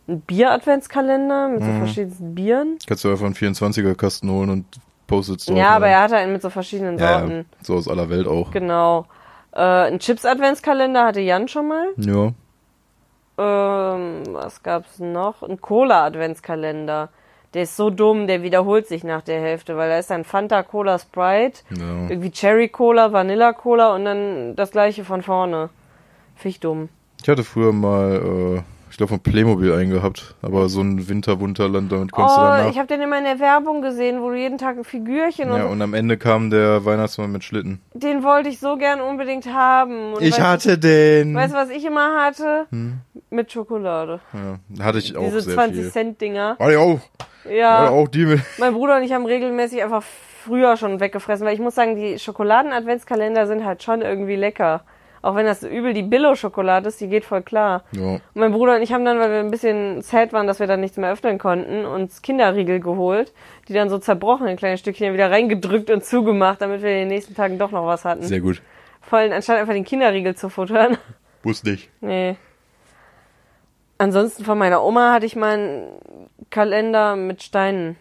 [0.08, 2.80] einen Bier-Adventskalender mit so verschiedensten Bieren.
[2.88, 4.66] Kannst du einfach einen 24er Kasten holen und
[5.06, 5.56] postet's drauf.
[5.56, 5.92] Ja, aber ne?
[5.92, 7.46] er hatte einen mit so verschiedenen ja, Sorten.
[7.62, 8.50] so aus aller Welt auch.
[8.50, 9.06] Genau.
[9.52, 11.90] Äh, ein Chips-Adventskalender hatte Jan schon mal.
[11.98, 12.32] Ja.
[13.38, 15.44] Ähm, was gab's noch?
[15.44, 17.10] Ein Cola-Adventskalender.
[17.56, 20.62] Der ist so dumm, der wiederholt sich nach der Hälfte, weil da ist dann Fanta
[20.62, 22.08] Cola Sprite, ja.
[22.10, 25.70] irgendwie Cherry Cola, Vanilla Cola und dann das gleiche von vorne.
[26.36, 26.90] Finde ich dumm.
[27.24, 32.12] Ich hatte früher mal, äh, ich glaube von Playmobil eingehabt, aber so ein Winterwunderland, damit
[32.12, 32.70] du Oh, danach.
[32.70, 35.58] ich habe den immer in der Werbung gesehen, wo du jeden Tag ein Figürchen und
[35.58, 37.82] ja, und am Ende kam der Weihnachtsmann mit Schlitten.
[37.94, 40.14] Den wollte ich so gern unbedingt haben.
[40.14, 41.34] Und Ich weißt, hatte den.
[41.36, 42.68] Weißt du, was ich immer hatte?
[42.70, 43.00] Hm.
[43.32, 44.20] Mit Schokolade.
[44.34, 45.92] Ja, hatte ich auch Diese sehr 20 viel.
[45.92, 46.56] Cent Dinger.
[46.60, 47.00] Hatte ich auch.
[47.46, 47.80] Ja.
[47.80, 48.42] Hatte auch die mit.
[48.58, 52.18] Mein Bruder und ich haben regelmäßig einfach früher schon weggefressen, weil ich muss sagen, die
[52.18, 54.82] Schokoladen-Adventskalender sind halt schon irgendwie lecker.
[55.22, 57.84] Auch wenn das so übel die Billo-Schokolade ist, die geht voll klar.
[57.92, 58.14] Ja.
[58.14, 60.68] Und mein Bruder und ich haben dann, weil wir ein bisschen sad waren, dass wir
[60.68, 63.34] dann nichts mehr öffnen konnten, uns Kinderriegel geholt,
[63.68, 67.08] die dann so zerbrochen in kleine Stückchen wieder reingedrückt und zugemacht, damit wir in den
[67.10, 68.24] nächsten Tagen doch noch was hatten.
[68.24, 68.62] Sehr gut.
[69.02, 70.98] Vor allem anstatt einfach den Kinderriegel zu futtern.
[71.44, 71.90] Wusste ich.
[72.00, 72.38] Nee.
[74.00, 75.88] Ansonsten von meiner Oma hatte ich mal einen
[76.50, 77.96] Kalender mit Steinen.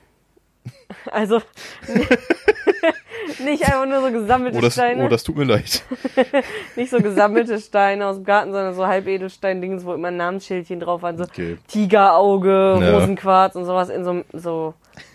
[1.10, 1.40] Also
[3.44, 5.82] nicht einfach nur so gesammelte Oh das, Steine, oh, das tut mir leid.
[6.76, 11.02] nicht so gesammelte Steine aus dem Garten, sondern so Halbedelstein-Dings, wo immer ein Namensschildchen drauf
[11.02, 11.58] waren, so Okay.
[11.68, 12.94] Tigerauge, Ja.
[12.98, 14.74] Rosenquarz und sowas in so, so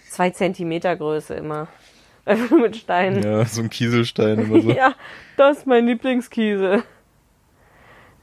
[0.09, 1.67] zwei Zentimeter Größe immer.
[2.25, 3.21] Einfach nur mit Steinen.
[3.23, 4.71] Ja, so ein Kieselstein immer so.
[4.71, 4.93] Ja,
[5.37, 6.83] das ist mein Lieblingskiesel.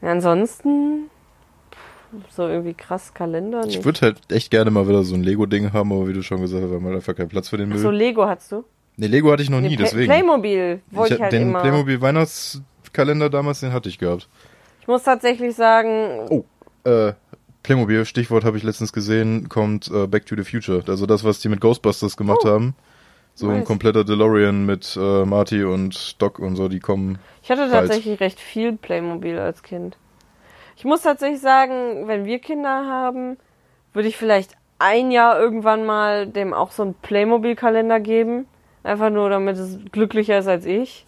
[0.01, 1.10] Ansonsten
[2.29, 3.61] so irgendwie krass Kalender.
[3.61, 3.85] Ich Nicht.
[3.85, 6.63] würde halt echt gerne mal wieder so ein Lego-Ding haben, aber wie du schon gesagt
[6.63, 7.81] hast, wir haben halt einfach keinen Platz für den Ach Müll.
[7.83, 8.63] so, Lego hattest du?
[8.97, 10.11] nee, Lego hatte ich noch Nee, nie, Play- deswegen.
[10.11, 11.61] Playmobil wollte ich, hab halt den immer.
[11.61, 14.27] Playmobil Weihnachtskalender damals, den hatte ich gehabt.
[14.81, 16.43] Ich muss tatsächlich sagen, Oh,
[16.89, 17.13] äh,
[17.63, 20.83] Playmobil, Stichwort habe ich letztens gesehen, kommt äh, Back to the Future.
[20.87, 22.73] Also das, was die mit Ghostbusters gemacht haben.
[23.33, 23.67] So ein nice.
[23.67, 27.17] kompletter DeLorean mit äh, Marty und Doc und so, die kommen.
[27.41, 27.71] ich hatte Bald.
[27.87, 29.95] tatsächlich recht viel Playmobil als Kind.
[30.75, 33.37] Ich muss tatsächlich sagen, wenn wir Kinder haben,
[33.93, 38.47] würde ich vielleicht ein Jahr irgendwann mal dem auch so einen Playmobil-Kalender geben.
[38.83, 41.05] Einfach nur, damit es glücklicher ist als ich.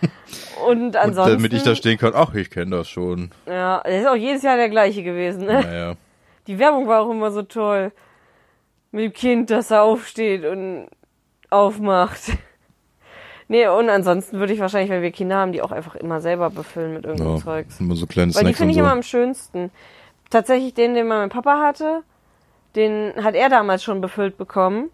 [0.66, 1.36] Und Und ansonsten.
[1.36, 3.30] damit ich da stehen kann, ach, ich kenne das schon.
[3.46, 5.46] Ja, der ist auch jedes Jahr der gleiche gewesen.
[5.46, 5.62] Ne?
[5.62, 5.94] Naja.
[6.46, 7.92] Die Werbung war auch immer so toll.
[8.92, 10.88] Mit dem Kind, das da aufsteht und
[11.48, 12.20] aufmacht.
[13.48, 16.48] Nee, und ansonsten würde ich wahrscheinlich, wenn wir Kinder haben, die auch einfach immer selber
[16.50, 17.78] befüllen mit irgendeinem Ja, Zeugs.
[17.80, 18.80] immer so kleine Weil die Snacks finde und ich so.
[18.80, 19.70] immer am schönsten.
[20.30, 22.00] Tatsächlich den, den mein Papa hatte,
[22.76, 24.90] den hat er damals schon befüllt bekommen.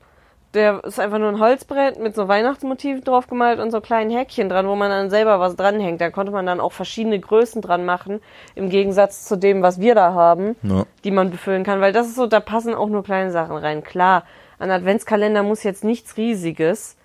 [0.53, 4.49] Der ist einfach nur ein Holzbrett mit so Weihnachtsmotiven drauf gemalt und so kleinen Häkchen
[4.49, 6.01] dran, wo man dann selber was dranhängt.
[6.01, 8.21] Da konnte man dann auch verschiedene Größen dran machen,
[8.57, 10.87] im Gegensatz zu dem, was wir da haben, Ja.
[11.05, 11.81] die man befüllen kann.
[11.81, 13.85] Weil das ist so, da passen auch nur kleine Sachen rein.
[13.85, 14.25] Klar,
[14.59, 16.97] ein Adventskalender muss jetzt nichts Riesiges,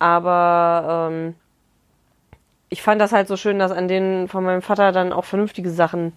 [0.00, 1.34] aber ähm,
[2.70, 5.70] ich fand das halt so schön, dass an denen von meinem Vater dann auch vernünftige
[5.70, 6.14] Sachen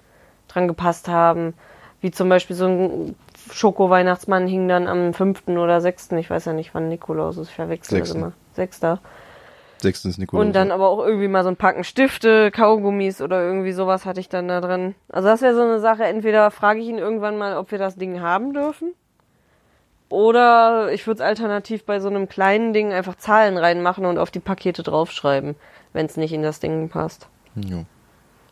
[0.47, 1.53] dran gepasst haben.
[2.01, 3.15] Wie zum Beispiel so ein
[3.51, 5.47] Schoko-Weihnachtsmann hing dann am 5.
[5.49, 6.13] oder 6.
[6.13, 7.49] Ich weiß ja nicht, wann Nikolaus ist.
[7.49, 8.23] Ich verwechsel das Sechsten.
[8.23, 8.33] immer.
[8.53, 8.81] 6.
[9.79, 10.45] Sechstens Nikolaus.
[10.45, 14.19] Und dann aber auch irgendwie mal so ein Packen Stifte, Kaugummis oder irgendwie sowas hatte
[14.19, 14.95] ich dann da drin.
[15.09, 16.05] Also das wäre so eine Sache.
[16.05, 18.93] Entweder frage ich ihn irgendwann mal, ob wir das Ding haben dürfen.
[20.13, 24.29] Oder ich würde es alternativ bei so einem kleinen Ding einfach Zahlen reinmachen und auf
[24.29, 25.55] die Pakete draufschreiben,
[25.91, 27.27] wenn es nicht in das Ding passt.
[27.55, 27.83] Ja.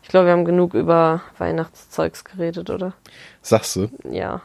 [0.02, 2.94] Ich glaube, wir haben genug über Weihnachtszeugs geredet, oder?
[3.42, 3.88] Sagst du?
[4.10, 4.42] Ja.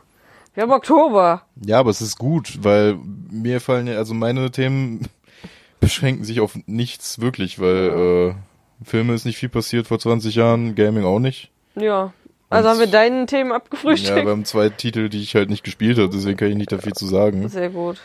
[0.54, 1.42] Wir haben Oktober.
[1.66, 3.00] Ja, aber es ist gut, weil
[3.32, 5.08] mir fallen ja, also meine Themen
[5.80, 10.76] beschränken sich auf nichts wirklich, weil äh, Filme ist nicht viel passiert vor 20 Jahren,
[10.76, 11.50] Gaming auch nicht.
[11.74, 12.14] Ja.
[12.50, 14.24] Also haben wir deinen Themen Ja, abgefrühstückt.
[14.26, 16.78] wir haben zwei Titel, die ich halt nicht gespielt habe, deswegen kann ich nicht da
[16.78, 17.48] viel zu sagen.
[17.50, 18.00] Sehr gut.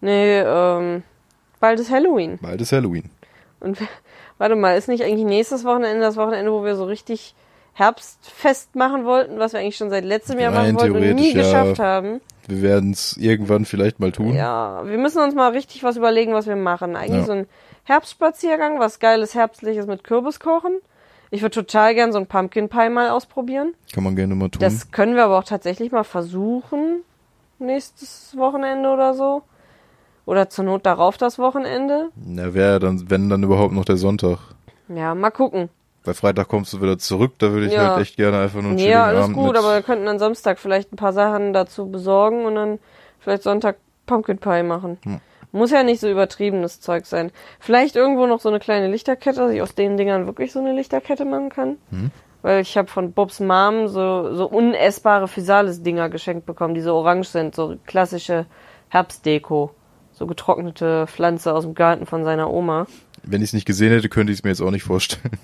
[0.00, 1.02] Nee, ähm,
[1.60, 2.38] bald ist Halloween.
[2.40, 3.10] Bald ist Halloween.
[3.60, 3.78] Und
[4.38, 7.34] warte mal, ist nicht eigentlich nächstes Wochenende das Wochenende, wo wir so richtig
[7.74, 11.32] Herbstfest machen wollten, was wir eigentlich schon seit letztem Jahr Rein machen wollten und nie
[11.32, 11.42] ja.
[11.42, 12.20] geschafft haben.
[12.48, 14.34] Wir werden es irgendwann vielleicht mal tun.
[14.34, 16.96] Ja, wir müssen uns mal richtig was überlegen, was wir machen.
[16.96, 17.24] Eigentlich Ja.
[17.26, 17.46] so ein
[17.84, 20.72] Herbstspaziergang, was geiles Herbstliches mit Kürbis kochen.
[21.30, 23.74] Ich würde total gern so ein Pumpkin Pie mal ausprobieren.
[23.92, 24.60] Kann man gerne mal tun.
[24.60, 27.02] Das können wir aber auch tatsächlich mal versuchen.
[27.58, 29.42] Nächstes Wochenende oder so.
[30.24, 32.10] Oder zur Not darauf das Wochenende.
[32.14, 34.38] Na, wäre dann, wenn dann überhaupt noch der Sonntag.
[34.88, 35.68] Ja, mal gucken.
[36.04, 37.90] Bei Freitag kommst du wieder zurück, da würde ich Ja.
[37.90, 40.58] halt echt gerne einfach nur einen Ja, alles Abend gut, aber wir könnten dann Samstag
[40.58, 42.78] vielleicht ein paar Sachen dazu besorgen und dann
[43.20, 44.98] vielleicht Sonntag Pumpkin Pie machen.
[45.02, 45.20] Hm.
[45.52, 47.32] Muss ja nicht so übertriebenes Zeug sein.
[47.58, 50.72] Vielleicht irgendwo noch so eine kleine Lichterkette, dass ich aus den Dingern wirklich so eine
[50.72, 51.76] Lichterkette machen kann.
[51.90, 52.10] Hm.
[52.42, 57.28] Weil ich habe von Bobs Mom so, so unessbare Physalis-Dinger geschenkt bekommen, die so orange
[57.28, 58.46] sind, so klassische
[58.88, 59.70] Herbstdeko.
[60.12, 62.86] So getrocknete Pflanze aus dem Garten von seiner Oma.
[63.22, 65.38] Wenn ich es nicht gesehen hätte, könnte ich es mir jetzt auch nicht vorstellen.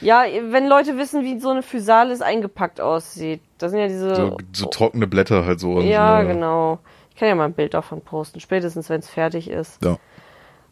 [0.00, 3.40] Ja, wenn Leute wissen, wie so eine Physalis eingepackt aussieht.
[3.58, 5.80] Das sind ja diese So, so trockene Blätter halt so.
[5.80, 6.78] Ja, genau.
[7.14, 9.78] Ich kann ja mal ein Bild davon posten, spätestens wenn es fertig ist.
[9.84, 9.98] Ja.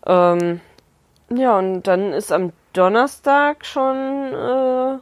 [0.07, 0.61] Ähm,
[1.31, 4.99] ja, und dann ist am Donnerstag schon äh,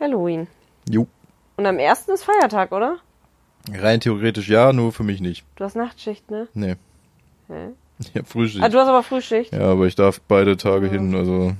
[0.00, 0.48] Halloween.
[0.90, 1.06] Jo.
[1.56, 2.98] Und am ersten ist Feiertag, oder?
[3.72, 5.44] Rein theoretisch ja, nur für mich nicht.
[5.56, 6.48] Du hast Nachtschicht, ne?
[6.54, 6.76] Nee.
[7.48, 7.68] Hä?
[7.98, 8.62] Ich hab Frühschicht.
[8.62, 9.54] Ah, du hast aber Frühschicht.
[9.54, 11.54] ja, aber ich darf beide Tage hin, also.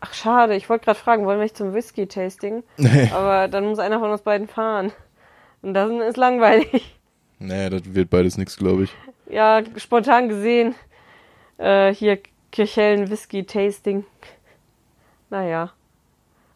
[0.00, 0.56] Ach, schade.
[0.56, 2.64] Ich wollte gerade fragen, wollen wir nicht zum Whisky-Tasting?
[2.76, 3.10] Nee.
[3.14, 4.90] Aber dann muss einer von uns beiden fahren.
[5.66, 6.96] Und das ist langweilig.
[7.40, 8.90] Nee, das wird beides nix, glaube ich.
[9.28, 10.76] Ja, spontan gesehen.
[11.58, 12.20] Äh, hier
[12.52, 14.04] Kirchhellen Whisky Tasting.
[15.28, 15.72] Naja.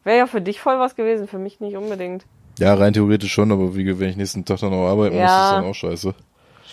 [0.05, 2.25] Wäre ja für dich voll was gewesen, für mich nicht unbedingt.
[2.61, 5.45] Ja, rein theoretisch schon, aber wie, wenn ich nächsten Tag dann noch arbeiten muss, Ja.
[5.47, 6.15] ist dann auch scheiße.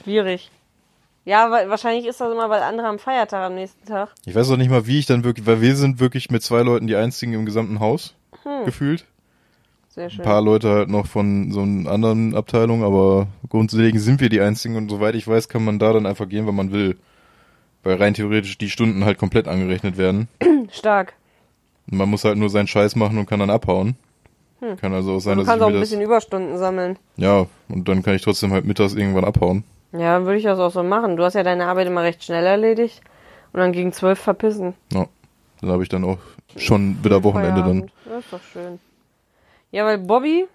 [0.04, 0.52] Schwierig.
[1.26, 4.14] Ja, wahrscheinlich ist das immer, weil andere am Feiertag am nächsten Tag.
[4.26, 6.62] Ich weiß auch nicht mal, wie ich dann wirklich, weil wir sind wirklich mit zwei
[6.62, 8.64] Leuten die einzigen im gesamten Haus, Hm.
[8.66, 9.06] gefühlt.
[9.98, 10.26] Sehr Ein schön.
[10.26, 14.76] paar Leute halt noch von so einer anderen Abteilung, aber grundlegend sind wir die einzigen
[14.76, 16.98] und soweit ich weiß, kann man da dann einfach gehen, wenn man will.
[17.82, 20.28] Weil rein theoretisch die Stunden halt komplett angerechnet werden.
[20.72, 21.14] Stark.
[21.90, 23.96] Und man muss halt nur seinen Scheiß machen und kann dann abhauen.
[24.80, 25.40] Kann also auch sein, Hm.
[25.40, 26.98] Du dass kannst ich auch ein bisschen Überstunden sammeln.
[27.16, 29.64] ja, und dann kann ich trotzdem halt mittags irgendwann abhauen.
[29.94, 31.18] Ja, dann würde ich das auch so machen.
[31.18, 33.02] Du hast ja deine Arbeit immer recht schnell erledigt.
[33.52, 34.76] Und dann gegen zwölf verpissen.
[34.94, 35.08] Ja.
[35.62, 36.20] Dann habe ich dann auch
[36.56, 37.90] schon wieder Wochenende dann.
[37.90, 37.92] Feierabend.
[38.06, 38.80] Das ist doch schön.
[39.72, 40.48] Ja, weil Bobby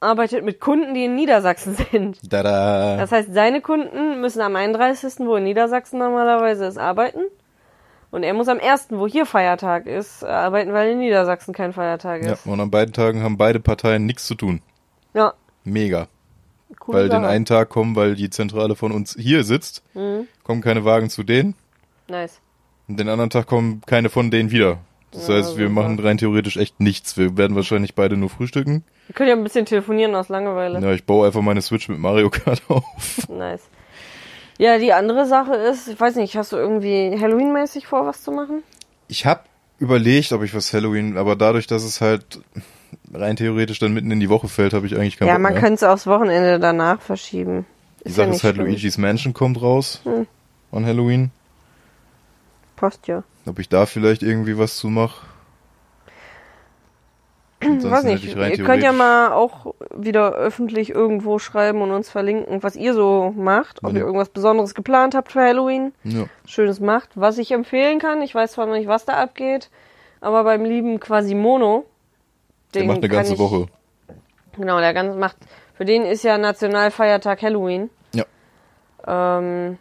[0.00, 2.30] arbeitet mit Kunden, die in Niedersachsen sind.
[2.30, 2.96] Tada!
[2.96, 7.20] Das heißt, seine Kunden müssen am 31., wo in Niedersachsen normalerweise ist, arbeiten.
[8.10, 12.24] Und er muss am 1., wo hier Feiertag ist, arbeiten, weil in Niedersachsen kein Feiertag
[12.24, 12.46] Ja, ist.
[12.46, 14.62] und an beiden Tagen haben beide Parteien nichts zu tun.
[15.14, 16.08] Ja, Mega.
[16.80, 20.26] coole weil den einen Tag kommen, weil die Zentrale von uns hier sitzt, Mhm.
[20.42, 21.54] kommen keine Wagen zu denen.
[22.08, 22.40] Nice.
[22.88, 24.78] Und den anderen Tag kommen keine von denen wieder.
[25.12, 25.82] Das Ja, heißt, wir super.
[25.82, 27.16] machen rein theoretisch echt nichts.
[27.16, 28.84] Wir werden wahrscheinlich beide nur frühstücken.
[29.08, 30.80] Wir können ja ein bisschen telefonieren aus Langeweile.
[30.80, 32.84] Ja, ich baue einfach meine Switch mit Mario Kart auf.
[33.28, 33.62] Nice.
[34.58, 38.30] Ja, die andere Sache ist, ich weiß nicht, hast du irgendwie Halloween-mäßig vor, was zu
[38.30, 38.62] machen?
[39.08, 39.40] Ich habe
[39.78, 42.40] überlegt, ob ich was Halloween, aber dadurch, dass es halt
[43.12, 45.54] rein theoretisch dann mitten in die Woche fällt, habe ich eigentlich keinen ja, Bock man
[45.54, 47.64] könnte es aufs Wochenende danach verschieben.
[48.04, 48.66] Die ja Sache nicht ist halt, schlimm.
[48.68, 50.26] Luigi's Mansion kommt raus Hm.
[50.72, 51.30] an Halloween.
[52.76, 53.24] Passt ja.
[53.46, 55.26] Ob ich da vielleicht irgendwie was zu mache.
[57.62, 62.74] weiß nicht, ihr könnt ja mal auch wieder öffentlich irgendwo schreiben und uns verlinken, was
[62.74, 63.98] ihr so macht, ob Ja.
[63.98, 66.24] ihr irgendwas Besonderes geplant habt für Halloween, Ja.
[66.46, 67.10] Schönes macht.
[67.16, 69.70] Was ich empfehlen kann, ich weiß zwar noch nicht, was da abgeht,
[70.22, 71.84] aber beim lieben Quasimono,
[72.72, 73.66] Der macht eine ganze ich, Woche.
[74.56, 75.36] Genau, der ganz macht,
[75.74, 77.90] für den ist ja Nationalfeiertag Halloween.
[78.14, 78.24] Ja.
[79.06, 79.76] Ähm,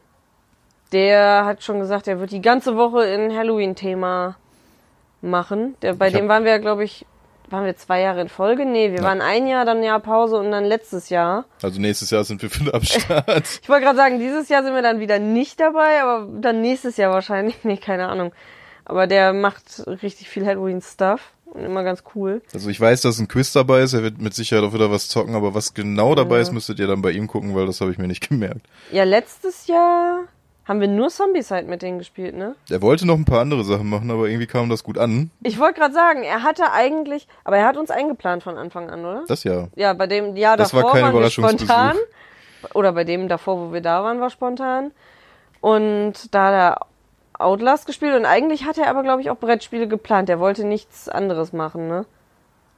[0.92, 4.36] der hat schon gesagt, er wird die ganze Woche in Halloween-Thema
[5.22, 5.76] machen.
[5.82, 7.06] Der, bei Ich dem waren wir, glaube ich,
[7.50, 8.66] waren wir zwei Jahre in Folge?
[8.66, 9.04] Nee, wir Ja.
[9.04, 11.46] waren ein Jahr, dann ein Jahr Pause und dann letztes Jahr.
[11.64, 13.26] Also nächstes Jahr sind wir wieder am Start.
[13.64, 16.98] Ich wollte gerade sagen, dieses Jahr sind wir dann wieder nicht dabei, aber dann nächstes
[16.98, 17.56] Jahr wahrscheinlich.
[17.64, 18.32] Nee, keine Ahnung.
[18.86, 22.42] Aber der macht richtig viel Halloween-Stuff und immer ganz cool.
[22.54, 25.10] Also ich weiß, dass ein Quiz dabei ist, er wird mit Sicherheit auch wieder was
[25.10, 26.42] zocken, aber was genau dabei Ja.
[26.44, 28.62] ist, müsstet ihr dann bei ihm gucken, weil das habe ich mir nicht gemerkt.
[28.92, 30.22] Ja, letztes Jahr
[30.70, 32.56] haben wir nur Zombicide mit denen gespielt, ne?
[32.70, 35.32] Er wollte noch ein paar andere Sachen machen, aber irgendwie kam das gut an.
[35.42, 39.04] Ich wollte gerade sagen, er hatte eigentlich, aber er hat uns eingeplant von Anfang an,
[39.04, 39.24] oder?
[39.28, 39.68] Das ja.
[39.76, 41.96] Ja, bei dem Jahr Das war davor kein waren wir spontan.
[42.76, 44.92] Oder bei dem davor, wo wir da waren, war spontan.
[45.60, 46.88] Und da hat er
[47.40, 50.30] Outlast gespielt und eigentlich hat er aber, glaube ich, auch Brettspiele geplant.
[50.30, 52.06] Er wollte nichts anderes machen, ne?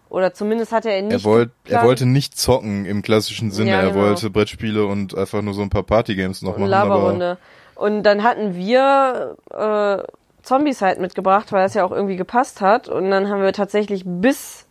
[0.07, 1.11] Oder zumindest hatte er nicht.
[1.11, 3.71] Er, wollt, er wollte nicht zocken im klassischen Sinne.
[3.71, 4.05] Ja, er genau.
[4.05, 6.73] wollte Brettspiele und einfach nur so ein paar Partygames noch eine machen.
[6.73, 7.37] Aber Laberrunde.
[7.81, 10.03] Und dann hatten wir äh,
[10.43, 12.87] Zombies halt mitgebracht, weil es ja auch irgendwie gepasst hat.
[12.87, 14.67] Und dann haben wir tatsächlich bis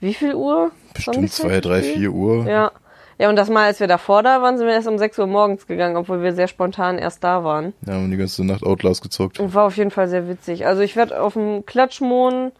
[0.00, 0.70] wie viel Uhr?
[0.92, 2.46] Bestimmt zwei, drei, vier Uhr.
[2.46, 2.72] Ja.
[3.18, 5.28] Ja, und das Mal, als wir davor da waren, sind wir erst um 6 Uhr
[5.28, 7.72] morgens gegangen, obwohl wir sehr spontan erst da waren.
[7.86, 9.38] Ja, haben die ganze Nacht Outlast gezockt.
[9.38, 10.66] Und war auf jeden Fall sehr witzig.
[10.66, 12.50] Also ich werde auf dem Klatschmon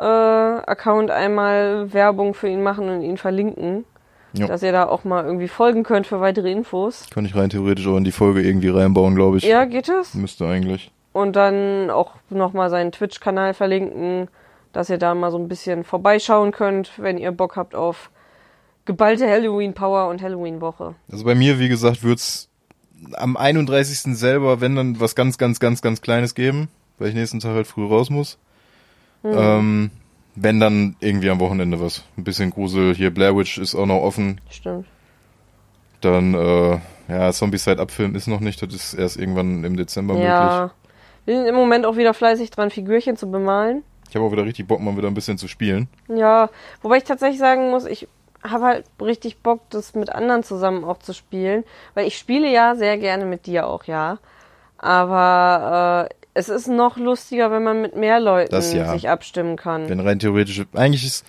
[0.00, 3.84] äh, Account einmal Werbung für ihn machen und ihn verlinken.
[4.38, 4.46] Ja.
[4.46, 7.06] Dass ihr da auch mal irgendwie folgen könnt für weitere Infos.
[7.10, 9.44] Kann ich rein theoretisch auch in die Folge irgendwie reinbauen, glaube ich.
[9.44, 10.14] Ja, geht es?
[10.14, 10.90] Müsste eigentlich.
[11.12, 14.28] Und dann auch nochmal seinen Twitch-Kanal verlinken,
[14.72, 18.10] dass ihr da mal so ein bisschen vorbeischauen könnt, wenn ihr Bock habt auf
[18.84, 20.94] geballte Halloween-Power und Halloween-Woche.
[21.10, 22.48] Also bei mir, wie gesagt, wird's
[23.14, 24.16] am 31.
[24.16, 26.68] selber, wenn dann was ganz, ganz, ganz, ganz Kleines geben,
[26.98, 28.38] weil ich nächsten Tag halt früh raus muss.
[29.24, 29.90] Ähm,
[30.36, 32.04] wenn dann irgendwie am Wochenende was.
[32.16, 32.94] Ein bisschen Grusel.
[32.94, 34.40] Hier Blair Witch ist auch noch offen.
[34.50, 34.86] Stimmt.
[36.02, 38.62] Dann, äh, ja, Zombie-Side Abfilm ist noch nicht.
[38.62, 40.28] Das ist erst irgendwann im Dezember möglich.
[40.28, 40.70] Ja.
[41.24, 43.82] Wir sind im Moment auch wieder fleißig dran, Figürchen zu bemalen.
[44.08, 45.88] Ich habe auch wieder richtig Bock, mal wieder ein bisschen zu spielen.
[46.08, 46.50] Ja,
[46.82, 48.06] wobei ich tatsächlich sagen muss, ich
[48.44, 51.64] habe halt richtig Bock, das mit anderen zusammen auch zu spielen.
[51.94, 54.18] Weil ich spiele ja sehr gerne mit dir auch, ja.
[54.78, 58.92] Aber äh, es ist noch lustiger, wenn man mit mehr Leuten Das ja.
[58.92, 59.88] sich abstimmen kann.
[59.88, 61.24] Wenn rein theoretisch, eigentlich ist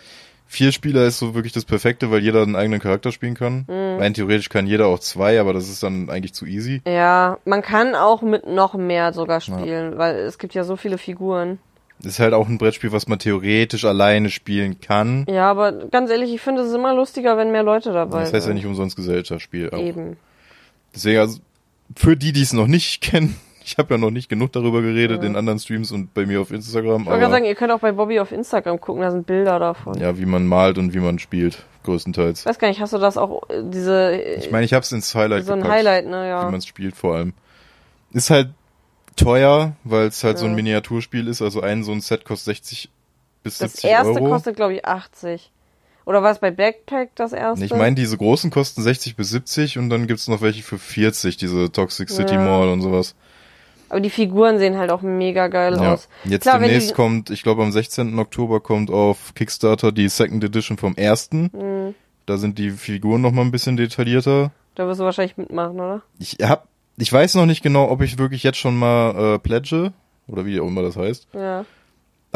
[0.48, 3.66] vier Spieler ist so wirklich das Perfekte, weil jeder einen eigenen Charakter spielen kann.
[3.68, 4.00] Mhm.
[4.00, 6.82] Rein theoretisch kann jeder auch zwei, aber das ist dann eigentlich zu easy.
[6.86, 10.98] Ja, man kann auch mit noch mehr sogar spielen, weil es gibt ja so viele
[10.98, 11.60] Figuren.
[12.04, 15.26] Ist halt auch ein Brettspiel, was man theoretisch alleine spielen kann.
[15.28, 18.34] Ja, aber ganz ehrlich, ich finde es immer lustiger, wenn mehr Leute dabei Das heißt
[18.34, 18.56] ja sind.
[18.56, 19.72] nicht umsonst Gesellschaftsspiel.
[19.72, 19.80] Auch.
[19.80, 20.18] Eben.
[20.94, 21.40] Deswegen, also,
[21.96, 23.36] für die, die es noch nicht kennen,
[23.68, 26.52] ich habe ja noch nicht genug darüber geredet in anderen Streams und bei mir auf
[26.52, 29.60] Instagram, Ich wollte sagen, ihr könnt auch bei Bobby auf Instagram gucken, da sind Bilder
[29.60, 30.00] davon.
[30.00, 32.40] ja, wie man malt und wie man spielt, größtenteils.
[32.42, 34.92] Ich weiß gar nicht, hast du das auch, äh, diese, Ich meine, ich habe es
[34.94, 36.44] ins Highlight so ein gepackt, Highlight, ne, wie ja.
[36.46, 37.34] man es spielt vor allem.
[38.14, 38.50] Ist halt
[39.18, 40.56] teuer, weil es halt so ein Ja.
[40.56, 42.90] Miniaturspiel ist, also ein so ein Set kostet 60
[43.44, 44.30] bis Das 70 erste Euro.
[44.30, 45.52] kostet, glaube ich, 80.
[46.06, 47.66] Oder war es bei Backpack das erste?
[47.66, 51.36] ich meine, diese großen kosten 60 bis 70 und dann gibt's noch welche für 40,
[51.36, 52.40] diese Toxic City Ja.
[52.46, 53.14] Mall und sowas.
[53.90, 55.94] Aber die Figuren sehen halt auch mega geil Ja.
[55.94, 56.10] aus.
[56.26, 58.18] Jetzt Klar, demnächst kommt, ich glaube am 16.
[58.20, 61.50] Oktober kommt auf Kickstarter die Second Edition vom ersten.
[61.54, 61.96] Mhm.
[62.26, 64.52] Da sind die Figuren noch mal ein bisschen detaillierter.
[64.76, 66.02] Da wirst du wahrscheinlich mitmachen, oder?
[66.20, 69.94] Ich hab, ich weiß noch nicht genau, ob ich wirklich jetzt schon mal äh, pledge
[70.28, 71.28] oder wie auch immer das heißt.
[71.34, 71.66] Ja.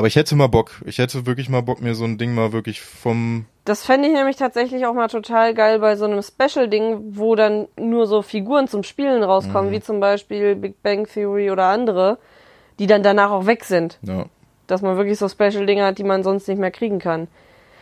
[0.02, 0.82] Aber ich hätte mal Bock.
[0.88, 4.14] Ich hätte wirklich mal Bock, mir so ein Ding mal wirklich vom Das fände ich
[4.16, 8.68] nämlich tatsächlich auch mal total geil bei so einem Special-Ding, wo dann nur so Figuren
[8.68, 9.76] zum Spielen rauskommen, Mhm.
[9.76, 12.18] wie zum Beispiel Big Bang Theory oder andere,
[12.80, 14.00] die dann danach auch weg sind.
[14.02, 14.26] ja,
[14.66, 17.28] Dass man wirklich so Special-Dinge hat, die man sonst nicht mehr kriegen kann.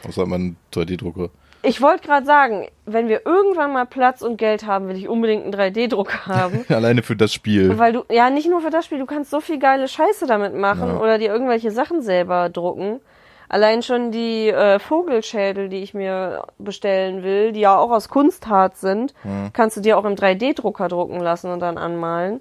[0.05, 1.29] außer man 3D-Drucker.
[1.61, 5.43] Ich wollte gerade sagen, wenn wir irgendwann mal Platz und Geld haben, will ich unbedingt
[5.43, 6.65] einen 3D-Drucker haben.
[6.69, 7.77] Alleine für das Spiel.
[7.77, 10.53] Weil du, ja, nicht nur für das Spiel, du kannst so viel geile Scheiße damit
[10.55, 10.99] machen Ja.
[10.99, 13.01] oder dir irgendwelche Sachen selber drucken.
[13.49, 18.79] Allein schon die äh, Vogelschädel, die ich mir bestellen will, die ja auch aus Kunstharz
[18.79, 19.49] sind, Ja.
[19.51, 22.39] kannst du dir auch im 3D-Drucker drucken lassen und dann anmalen.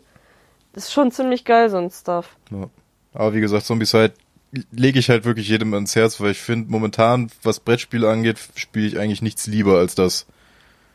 [0.74, 2.36] Das ist schon ziemlich geil, so ein Stuff.
[2.50, 2.68] Ja.
[3.14, 4.12] Aber wie gesagt, Zombieside
[4.72, 8.86] lege ich halt wirklich jedem ans Herz, weil ich finde, momentan, was Brettspiele angeht, spiele
[8.86, 10.26] ich eigentlich nichts lieber als das.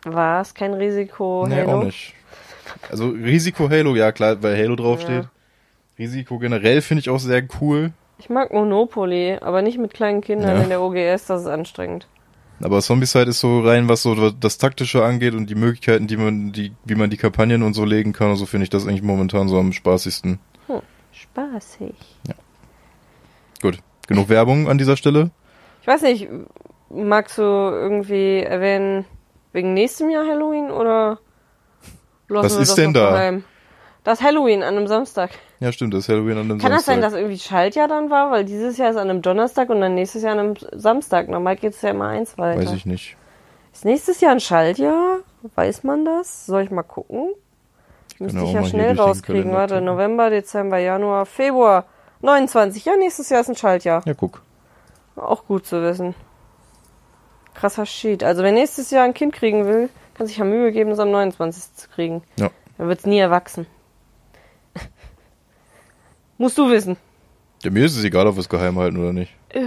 [0.04, 0.54] Was?
[0.54, 1.80] Kein Risiko, nee, Halo?
[1.80, 2.14] auch nicht.
[2.90, 5.24] Also Risiko Halo, ja klar, weil Halo draufsteht.
[5.24, 5.30] Ja.
[6.00, 7.92] Risiko generell finde ich auch sehr cool.
[8.18, 10.64] Ich mag Monopoly, aber nicht mit kleinen Kindern Ja.
[10.64, 12.08] in der OGS, das ist anstrengend.
[12.62, 16.52] Aber Zombieside ist so rein, was so das Taktische angeht und die Möglichkeiten, die man,
[16.54, 19.02] die, wie man die Kampagnen und so legen kann und so finde ich das eigentlich
[19.04, 20.40] momentan so am spaßigsten.
[21.12, 21.94] Spaßig.
[23.64, 23.80] Gut.
[24.08, 25.32] Genug Werbung an dieser Stelle.
[25.82, 26.28] Ich weiß nicht,
[26.90, 29.06] magst du irgendwie erwähnen,
[29.54, 31.20] wegen nächstem Jahr Halloween oder
[32.28, 33.12] Was ist das denn da?
[33.12, 33.44] Geheim?
[34.04, 35.32] Das Halloween an einem Samstag.
[35.62, 36.94] Ja, stimmt, das ist Halloween an einem Kann das Samstag.
[36.94, 38.32] sein, dass irgendwie Schaltjahr dann war?
[38.32, 41.30] Weil dieses Jahr ist an einem Donnerstag und dann nächstes Jahr an einem Samstag.
[41.30, 42.60] Normal geht es ja immer eins weiter.
[42.60, 43.16] Weiß ich nicht.
[43.72, 45.20] Ist nächstes Jahr ein Schaltjahr?
[45.56, 46.46] Weiß man das?
[46.48, 47.30] Soll ich mal gucken?
[48.20, 49.54] Müsste ich ja schnell rauskriegen.
[49.54, 49.80] Warte.
[49.80, 51.86] November, Dezember, Januar, Februar.
[52.24, 52.86] 29.
[52.86, 54.02] Ja, nächstes Jahr ist ein Schaltjahr.
[54.06, 54.42] Ja, guck.
[55.16, 56.16] Auch gut zu wissen.
[57.54, 58.24] Krasser Shit.
[58.24, 61.12] Also wer nächstes Jahr ein Kind kriegen will, kann sich ja Mühe geben, es am
[61.12, 61.76] 29.
[61.76, 62.24] zu kriegen.
[62.38, 62.50] Ja.
[62.78, 63.68] Dann wird's nie erwachsen.
[66.38, 66.96] Musst du wissen.
[67.62, 69.32] Ja, mir ist es egal, ob wir es geheim halten oder nicht.
[69.50, 69.62] Äh,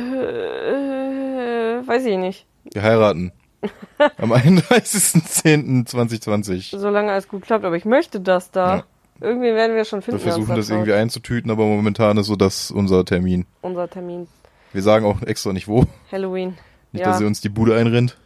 [1.87, 2.47] weiß ich nicht.
[2.73, 3.31] Wir heiraten.
[4.19, 6.79] Am 31.10.2020.
[6.79, 8.77] Solange alles gut klappt, aber ich möchte das da.
[8.77, 8.85] Ja.
[9.21, 10.21] Irgendwie werden wir schon finden.
[10.21, 13.47] Wir versuchen das da irgendwie einzutüten, aber momentan ist so das unser Termin.
[13.63, 14.29] Unser Termin.
[14.73, 15.85] Wir sagen auch extra nicht wo.
[16.13, 16.59] Halloween.
[16.93, 17.09] Nicht, ja.
[17.09, 18.17] dass sie uns die Bude einrennt.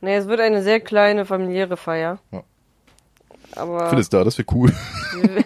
[0.00, 2.18] Nee, es wird eine sehr kleine familiäre Feier.
[2.30, 2.42] Ja.
[3.56, 3.88] Aber.
[3.88, 4.72] Phil ist da, das wäre cool.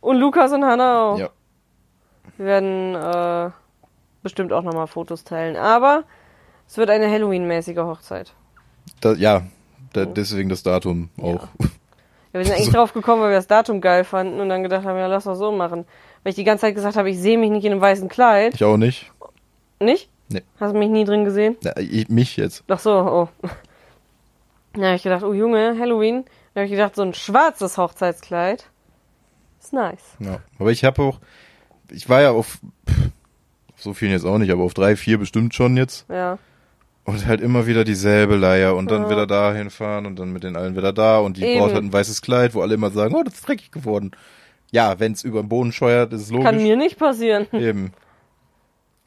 [0.00, 1.18] und Lukas und Hannah auch.
[1.18, 1.30] Ja.
[2.36, 3.50] Wir werden äh,
[4.22, 5.56] bestimmt auch nochmal Fotos teilen.
[5.56, 6.04] Aber
[6.66, 8.34] es wird eine Halloween-mäßige Hochzeit.
[9.00, 9.46] Da, ja,
[9.92, 11.48] da, deswegen das Datum auch.
[11.58, 11.68] Ja,
[12.38, 14.98] wir sind eigentlich drauf gekommen, weil wir das Datum geil fanden und dann gedacht haben,
[14.98, 15.84] ja, lass doch so machen.
[16.22, 18.54] Weil ich die ganze Zeit gesagt habe, ich sehe mich nicht in einem weißen Kleid.
[18.54, 19.12] Ich auch nicht.
[19.80, 20.08] Nicht?
[20.28, 20.42] Nee.
[20.60, 21.56] Hast du mich nie drin gesehen?
[21.62, 22.64] Ja, ich, mich jetzt.
[22.68, 23.28] Ach so, oh.
[24.74, 26.24] Da habe ich gedacht, oh Junge, Halloween.
[26.54, 28.66] Da habe ich gedacht, so ein schwarzes Hochzeitskleid
[29.60, 30.16] ist nice.
[30.20, 30.40] Ja.
[30.58, 31.18] Aber ich habe auch,
[31.90, 33.10] ich war ja auf, pff,
[33.74, 36.06] auf so vielen jetzt auch nicht, aber auf drei, vier bestimmt schon jetzt.
[36.08, 36.38] Ja.
[37.08, 39.10] Und halt immer wieder dieselbe Leier und dann Ja.
[39.10, 41.60] wieder dahin fahren und dann mit den allen wieder da und die Eben.
[41.60, 44.10] braucht halt ein weißes Kleid, wo alle immer sagen, oh, das ist dreckig geworden.
[44.72, 46.44] Ja, wenn's über den Boden scheuert, ist es logisch.
[46.44, 47.46] Kann mir nicht passieren.
[47.52, 47.84] Eben.
[47.84, 47.92] Und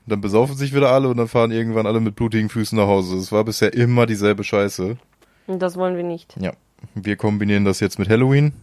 [0.08, 3.18] dann besaufen sich wieder alle und dann fahren irgendwann alle mit blutigen Füßen nach Hause.
[3.18, 4.98] Es war bisher immer dieselbe Scheiße.
[5.46, 6.36] Und das wollen wir nicht.
[6.40, 6.54] Ja.
[6.96, 8.54] Wir kombinieren das jetzt mit Halloween.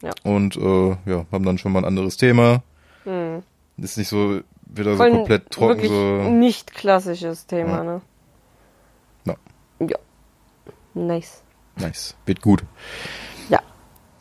[0.00, 0.12] Ja.
[0.22, 2.62] Und äh, ja, haben dann schon mal ein anderes Thema.
[3.02, 3.42] Hm.
[3.78, 5.82] Ist nicht so wieder so Voll ein komplett trocken.
[5.82, 6.30] Wirklich So.
[6.30, 7.82] nicht klassisches Thema, Ja.
[7.84, 8.00] ne?
[9.80, 9.86] Ja.
[9.88, 9.96] Ja.
[10.94, 11.42] Nice.
[11.76, 12.16] Nice.
[12.26, 12.64] Wird gut.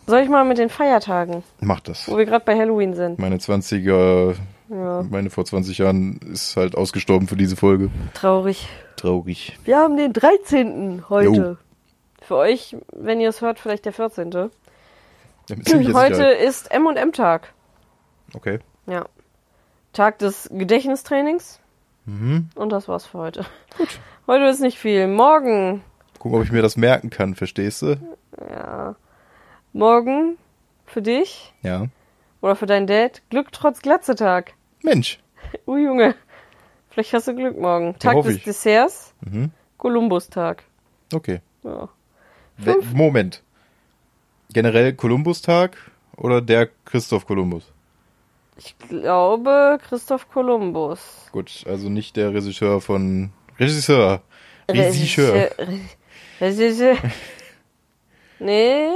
[0.09, 2.07] Soll ich mal mit den Feiertagen, Mach das.
[2.07, 3.19] wo wir gerade bei Halloween sind?
[3.19, 4.35] Meine 20er,
[4.69, 7.89] Ja, meine vor 20 Jahren ist halt ausgestorben für diese Folge.
[8.13, 8.69] traurig.
[8.95, 9.59] Traurig.
[9.65, 11.09] Wir haben den 13.
[11.09, 11.57] heute.
[12.21, 14.31] Für euch, wenn ihr es hört, vielleicht der 14.
[14.31, 14.49] Ja,
[15.93, 17.53] Heute ist M&M-Tag.
[18.33, 18.59] Okay.
[18.85, 19.07] Ja.
[19.91, 21.59] Tag des Gedächtnistrainings.
[22.05, 22.47] Mhm.
[22.55, 23.45] Und das war's für heute.
[23.77, 23.99] Gut.
[24.27, 25.07] Heute ist nicht viel.
[25.07, 25.83] Morgen,
[26.19, 27.95] Gucken, ob ich mir das merken kann, verstehst du?
[28.49, 28.95] ja.
[29.73, 30.37] Morgen
[30.85, 31.85] für dich Ja.
[32.41, 34.53] oder für deinen Dad Glück trotz Glatze-Tag.
[34.83, 35.19] Mensch.
[35.65, 36.13] Oh Junge.
[36.89, 37.97] Vielleicht hast du Glück morgen.
[37.99, 38.43] Tag hoffe des ich.
[38.43, 39.51] Desserts, Mhm.
[39.77, 40.63] Kolumbus-Tag.
[41.13, 41.39] Okay.
[41.63, 41.87] Ja.
[42.57, 43.43] We Moment.
[44.51, 45.77] Generell Kolumbustag
[46.17, 47.71] oder der Christoph Kolumbus?
[48.57, 51.29] Ich glaube Christoph Kolumbus.
[51.31, 54.21] Gut, also nicht der Regisseur von Regisseur.
[54.69, 55.49] Regisseur.
[56.39, 56.97] Regisseur.
[58.39, 58.89] Nee.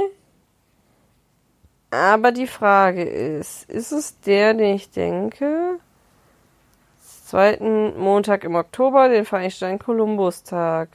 [1.90, 5.78] Aber die Frage ist, ist es der, den ich denke?
[7.00, 10.88] Zweiten Montag im Oktober, den Vereinstein Kolumbus-Tag.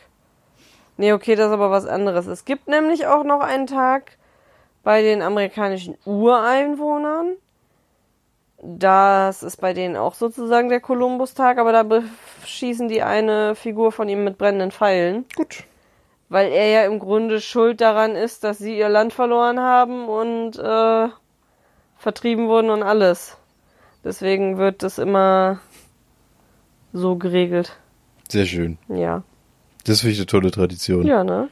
[0.98, 2.26] Nee, okay, das ist aber was anderes.
[2.26, 4.18] Es gibt nämlich auch noch einen Tag
[4.84, 7.36] bei den amerikanischen Ureinwohnern.
[8.70, 11.84] Das ist bei denen auch sozusagen der Kolumbus-Tag, aber da
[12.42, 15.24] beschießen die eine Figur von ihm mit brennenden Pfeilen.
[15.38, 15.64] Gut.
[16.28, 20.60] Weil er ja im Grunde schuld daran ist, dass sie ihr Land verloren haben und
[20.60, 21.08] äh,
[21.98, 23.38] vertrieben wurden und alles.
[24.04, 25.62] Deswegen wird das immer
[26.92, 27.78] so geregelt.
[28.28, 28.78] Sehr schön.
[28.90, 29.24] Ja.
[29.86, 31.06] Das finde ich eine tolle Tradition.
[31.06, 31.48] Ja, ne?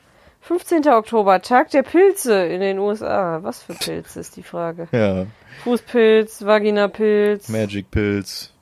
[0.45, 0.87] 15.
[0.89, 3.39] Oktober, Tag der Pilze in den USA.
[3.41, 4.87] Was für Pilze ist die Frage?
[4.91, 5.25] Ja.
[5.63, 8.53] Fußpilz, Vaginapilz, Magic Pilz,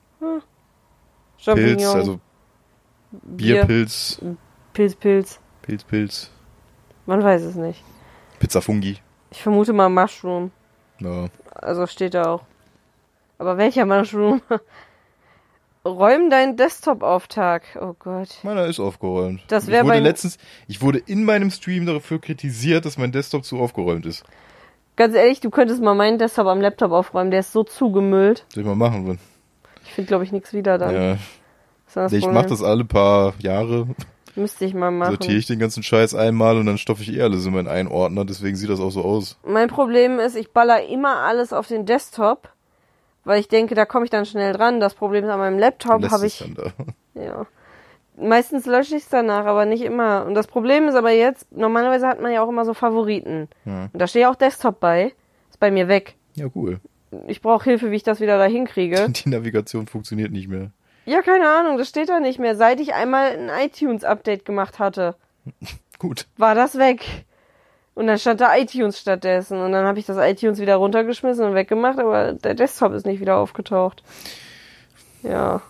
[1.36, 2.20] Champignon, Pilz, also
[3.10, 4.18] Bier, Bierpilz,
[4.72, 5.40] Pilz, Pilz.
[5.60, 6.30] Pilz, Pilz,
[7.04, 7.84] Man weiß es nicht.
[8.38, 8.96] Pizzafungi.
[9.30, 10.52] Ich vermute mal Mushroom.
[11.00, 11.26] Ja.
[11.54, 12.44] Also steht da auch.
[13.36, 14.40] Aber welcher Mushroom?
[15.86, 17.62] Räum deinen Desktop auf Tag.
[17.80, 18.28] Oh Gott.
[18.42, 19.42] Meiner ist aufgeräumt.
[19.48, 23.12] Das ich wär wurde bei- letztens, ich wurde in meinem Stream dafür kritisiert, dass mein
[23.12, 24.24] Desktop zu aufgeräumt ist.
[24.96, 27.30] Ganz ehrlich, du könntest mal meinen Desktop am Laptop aufräumen.
[27.30, 28.46] Der ist so zugemüllt.
[28.48, 29.06] Soll ich mal machen?
[29.08, 29.18] Wenn,
[29.84, 30.94] Ich finde, glaube ich, nichts wieder dann.
[30.94, 31.16] ja.
[31.92, 33.86] Das Ich mache das alle paar Jahre.
[34.36, 35.10] Müsste ich mal machen.
[35.12, 38.24] Sortiere ich den ganzen Scheiß einmal und dann stopfe ich eh alles in einen Ordner.
[38.24, 39.38] Deswegen sieht das auch so aus.
[39.46, 42.48] Mein Problem ist, ich baller immer alles auf den Desktop,
[43.24, 44.80] weil ich denke, da komme ich dann schnell dran.
[44.80, 46.38] Das Problem ist, an meinem Laptop habe ich.
[46.38, 47.20] dann da.
[47.20, 47.46] Ja.
[48.16, 50.24] Meistens lösche ich es danach, aber nicht immer.
[50.24, 53.48] Und das Problem ist aber jetzt, normalerweise hat man ja auch immer so Favoriten.
[53.64, 53.88] Ja.
[53.92, 55.12] Und da steht ja auch Desktop bei.
[55.50, 56.14] Ist bei mir weg.
[56.36, 56.80] Ja, cool.
[57.26, 59.08] Ich brauche Hilfe, wie ich das wieder da hinkriege.
[59.24, 60.70] Die Navigation funktioniert nicht mehr.
[61.06, 62.56] Ja, keine Ahnung, das steht da nicht mehr.
[62.56, 65.16] Seit ich einmal ein iTunes-Update gemacht hatte,
[65.98, 66.26] Gut.
[66.38, 67.04] war das weg.
[67.94, 69.60] Und dann stand da iTunes stattdessen.
[69.60, 73.20] Und dann habe ich das iTunes wieder runtergeschmissen und weggemacht, aber der Desktop ist nicht
[73.20, 74.02] wieder aufgetaucht.
[75.22, 75.62] Ja,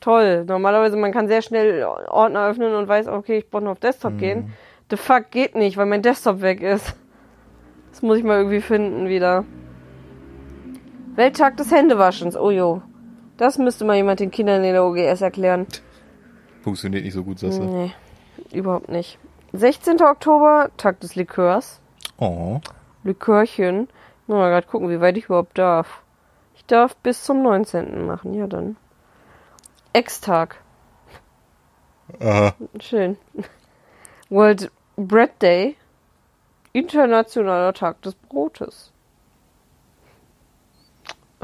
[0.00, 0.44] toll.
[0.44, 4.18] Normalerweise, man kann sehr schnell Ordner öffnen und weiß, okay, ich brauche nur auf Desktop
[4.18, 4.52] gehen.
[4.90, 6.94] The fuck geht nicht, weil mein Desktop weg ist.
[7.90, 9.44] Das muss ich mal irgendwie finden wieder.
[11.14, 12.36] Welttag des Händewaschens.
[12.36, 12.82] Oh jo.
[13.36, 15.66] Das müsste mal jemand den Kindern in der OGS erklären.
[16.62, 17.62] Funktioniert nicht so gut, Sasse.
[17.62, 17.92] Nee,
[18.52, 19.18] überhaupt nicht.
[19.58, 20.00] 16.
[20.02, 21.80] Oktober, Tag des Likörs.
[22.18, 22.60] Oh.
[23.02, 23.88] Likörchen.
[24.28, 26.02] Mal gerade gucken, wie weit ich überhaupt darf.
[26.54, 28.06] Ich darf bis zum 19.
[28.06, 28.76] machen, ja dann.
[29.92, 30.62] Ex-Tag.
[32.20, 32.54] Aha.
[32.80, 33.16] Schön.
[34.30, 35.76] World Bread Day.
[36.72, 38.92] Internationaler Tag des Brotes.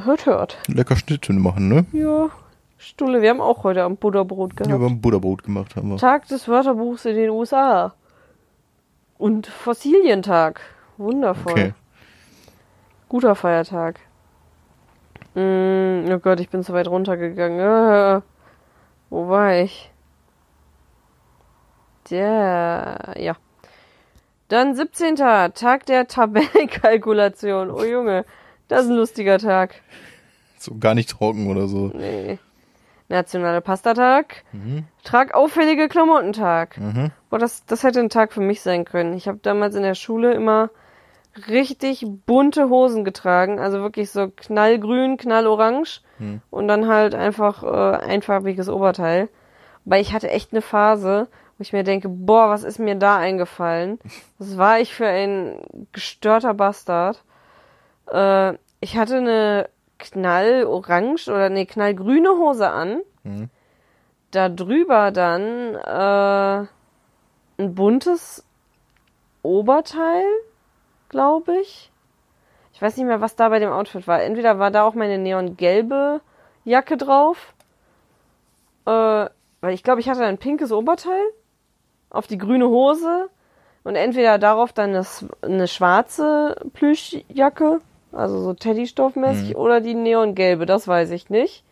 [0.01, 0.59] Hört, hört.
[0.69, 1.87] Lecker Schnitte machen, ne?
[1.93, 2.29] Ja,
[2.77, 4.81] Stulle, wir haben auch heute am Butterbrot Ja, gehabt.
[4.81, 5.97] wir haben Butterbrot gemacht, haben wir.
[5.97, 7.95] Tag des Wörterbuchs in den USA.
[9.25, 10.61] Und Fossilientag.
[10.99, 11.53] Wundervoll.
[11.53, 11.75] Okay.
[13.09, 13.99] Guter Feiertag.
[15.35, 17.59] Mm, oh Gott, ich bin zu weit runtergegangen.
[17.59, 18.21] Äh,
[19.09, 19.91] wo war ich?
[22.11, 23.35] Der, ja.
[24.49, 25.17] Dann 17.
[25.17, 27.71] Tag der Tabellenkalkulation.
[27.71, 28.27] Oh Junge,
[28.69, 29.81] das ist ein lustiger Tag.
[30.59, 31.91] So gar nicht trocken oder so.
[31.95, 32.39] Nee.
[33.09, 34.45] Nationaler Pastatag.
[35.03, 36.79] Trag auffällige Klamottentag.
[36.79, 37.11] Mhm.
[37.31, 39.15] Boah, das, das hätte ein Tag für mich sein können.
[39.15, 40.71] Ich habe damals in der Schule immer
[41.49, 43.59] richtig bunte Hosen getragen.
[43.59, 46.01] Also wirklich so knallgrün, knallorange.
[46.51, 49.29] Und dann halt einfach äh, einfarbiges Oberteil.
[49.85, 51.29] Weil ich hatte echt eine Phase,
[51.59, 53.99] wo ich mir denke, boah, was ist mir da eingefallen?
[54.39, 55.61] Was war ich für ein
[55.93, 57.23] gestörter Bastard?
[58.11, 59.69] Äh, ich hatte eine
[59.99, 63.03] knallorange oder nee, knallgrüne Hose an.
[63.23, 63.51] Mhm.
[64.31, 66.67] Da drüber dann äh,
[67.63, 68.45] ein buntes
[69.43, 70.25] Oberteil,
[71.09, 71.91] glaube ich.
[72.73, 74.23] Ich weiß nicht mehr, was da bei dem Outfit war.
[74.23, 76.21] Entweder war da auch meine neongelbe
[76.65, 77.55] Jacke drauf.
[78.87, 78.91] Äh,
[79.61, 81.23] weil ich glaube, ich hatte ein pinkes Oberteil
[82.11, 83.31] auf die grüne Hose
[83.85, 85.07] und entweder darauf dann eine,
[85.43, 87.81] eine schwarze Plüschjacke,
[88.15, 91.65] also so Teddystoffmäßig, oder die neongelbe, das weiß ich nicht.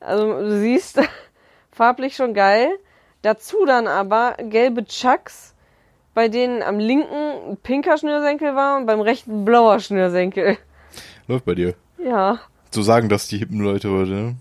[0.00, 1.00] Also du siehst,
[1.72, 2.68] farblich schon geil.
[3.22, 5.54] Dazu dann aber gelbe Chucks,
[6.14, 10.58] bei denen am linken ein pinker Schnürsenkel war und beim rechten blauer Schnürsenkel.
[11.28, 11.74] Läuft bei dir.
[11.98, 12.40] Ja,
[12.72, 14.36] So sagen das die hippen Leute heute, ne?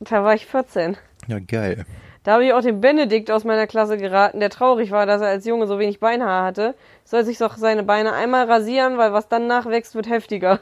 [0.00, 0.96] da war ich 14.
[1.28, 1.86] Ja, geil.
[2.28, 5.28] Da habe ich auch den Benedikt aus meiner Klasse geraten, der traurig war, dass er
[5.28, 6.74] als Junge so wenig Beinhaar hatte.
[7.02, 10.60] Soll sich doch seine Beine einmal rasieren, weil was dann nachwächst, wird heftiger.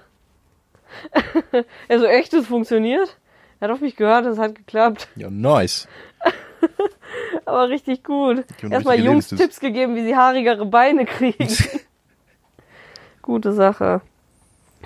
[1.89, 3.17] er so, echt, das funktioniert?
[3.59, 5.09] Er hat auf mich gehört, es hat geklappt.
[5.17, 5.89] Ja, nice.
[7.47, 8.45] Aber richtig gut.
[8.63, 9.31] Erstmal Jungs.
[9.31, 11.49] Tipps gegeben, wie sie haarigere Beine kriegen.
[13.23, 14.03] Gute Sache.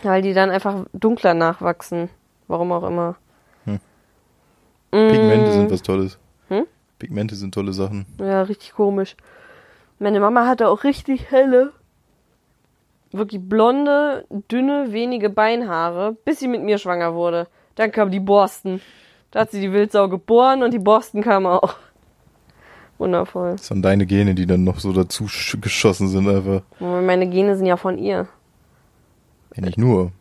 [0.02, 2.08] Weil die dann einfach dunkler nachwachsen.
[2.48, 3.16] Warum auch immer.
[3.66, 3.80] Hm.
[4.90, 5.52] Pigmente Mm.
[5.52, 6.18] sind was Tolles.
[7.00, 8.06] Pigmente sind tolle Sachen.
[8.20, 9.16] Ja, richtig komisch.
[9.98, 11.72] Meine Mama hatte auch richtig helle,
[13.10, 17.48] wirklich blonde, dünne, wenige Beinhaare, bis sie mit mir schwanger wurde.
[17.74, 18.80] Dann kam die Borsten.
[19.32, 21.74] Da hat sie die Wildsau geboren und die Borsten kamen auch.
[22.98, 23.52] Wundervoll.
[23.52, 26.62] Das sind deine Gene, die dann noch so dazu sch- geschossen sind einfach.
[26.80, 28.28] Meine Gene sind ja von ihr.
[29.56, 30.12] Ja, nicht nur.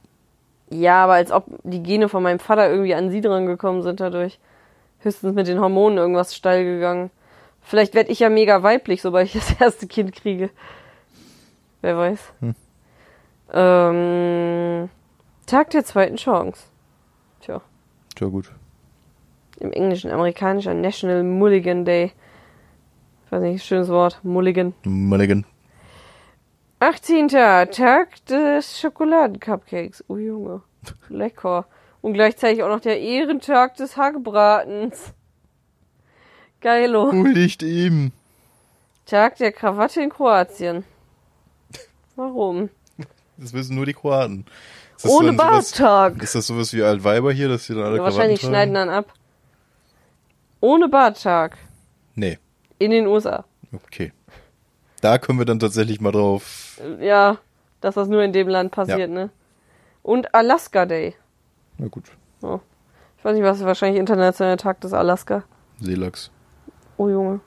[0.70, 4.00] Ja, aber als ob die Gene von meinem Vater irgendwie an sie dran gekommen sind
[4.00, 4.40] dadurch.
[5.00, 7.10] Höchstens mit den Hormonen irgendwas steil gegangen.
[7.62, 10.50] Vielleicht werde ich ja mega weiblich, sobald ich das erste Kind kriege.
[11.82, 12.34] Wer weiß.
[12.41, 12.56] Hm.
[13.52, 14.89] Ähm,
[15.45, 16.64] Tag der zweiten Chance.
[17.41, 17.62] Tja,
[18.16, 18.52] Tja, gut.
[19.60, 22.12] im Englischen, amerikanischer National Mulligan Day.
[23.26, 24.20] Ich weiß nicht, schönes Wort.
[24.24, 24.74] Mulligan.
[24.84, 25.45] Mulligan.
[26.80, 27.28] 18.
[27.30, 30.04] Tag des Schokoladencupcakes.
[30.08, 30.62] Oh Junge,
[31.10, 31.66] lecker.
[32.02, 35.14] Und gleichzeitig auch noch der Ehrentag des Hackbratens.
[36.62, 37.12] Geilo.
[37.12, 38.12] Huldigt ihm.
[39.06, 40.84] Tag der Krawatte in Kroatien.
[42.16, 42.70] Warum?
[43.38, 44.45] Das wissen nur die Kroaten.
[45.04, 46.22] Ohne Barttag.
[46.22, 48.89] Ist das sowas wie Altweiber hier, dass die dann alle Ja, wahrscheinlich Krawatten schneiden tragen?
[48.89, 49.14] dann ab.
[50.60, 51.58] Ohne Barttag.
[52.16, 52.38] Nee.
[52.80, 53.45] In den USA.
[53.74, 54.12] Okay.
[55.02, 56.82] Da können wir dann tatsächlich mal drauf.
[57.00, 57.38] Ja,
[57.80, 59.08] dass das nur in dem Land passiert, Ja.
[59.08, 59.30] ne?
[60.04, 61.16] Und Alaska Day.
[61.80, 62.12] Na gut.
[62.42, 65.44] Ich weiß nicht, was ist wahrscheinlich internationaler Tag des Alaska.
[65.80, 66.32] Seelachs.
[66.98, 67.40] Oh Junge.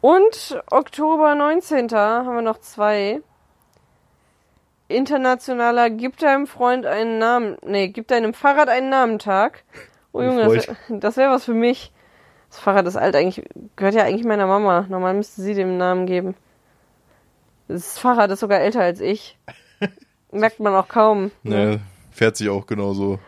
[0.00, 1.90] Und Oktober 19.
[1.90, 3.22] haben wir noch zwei.
[4.88, 7.56] Internationaler Gib deinem Freund einen Namen.
[7.64, 9.64] Nee, gib deinem Fahrrad einen Namentag.
[10.12, 10.44] Oh Junge,
[10.90, 11.90] das, wäre was für mich.
[12.50, 13.44] Das Fahrrad ist alt eigentlich,
[13.76, 14.86] gehört ja eigentlich meiner Mama.
[14.88, 16.36] Normal müsste sie dem Namen geben.
[17.66, 19.38] Das Fahrrad ist sogar älter als ich.
[20.30, 21.32] Merkt man auch kaum.
[21.42, 21.80] Ne,
[22.14, 23.18] fährt sich auch genauso.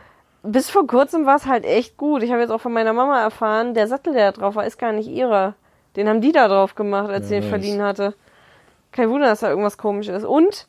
[0.43, 2.23] Bis vor kurzem war es halt echt gut.
[2.23, 4.79] Ich habe jetzt auch von meiner Mama erfahren, der Sattel, der da drauf war, ist
[4.79, 5.55] gar nicht ihrer.
[5.97, 7.49] Den haben die da drauf gemacht, als Ja, sie ihn nice.
[7.51, 8.15] verliehen hatte.
[8.93, 10.25] Kein Wunder, dass da irgendwas komisch ist.
[10.25, 10.67] Und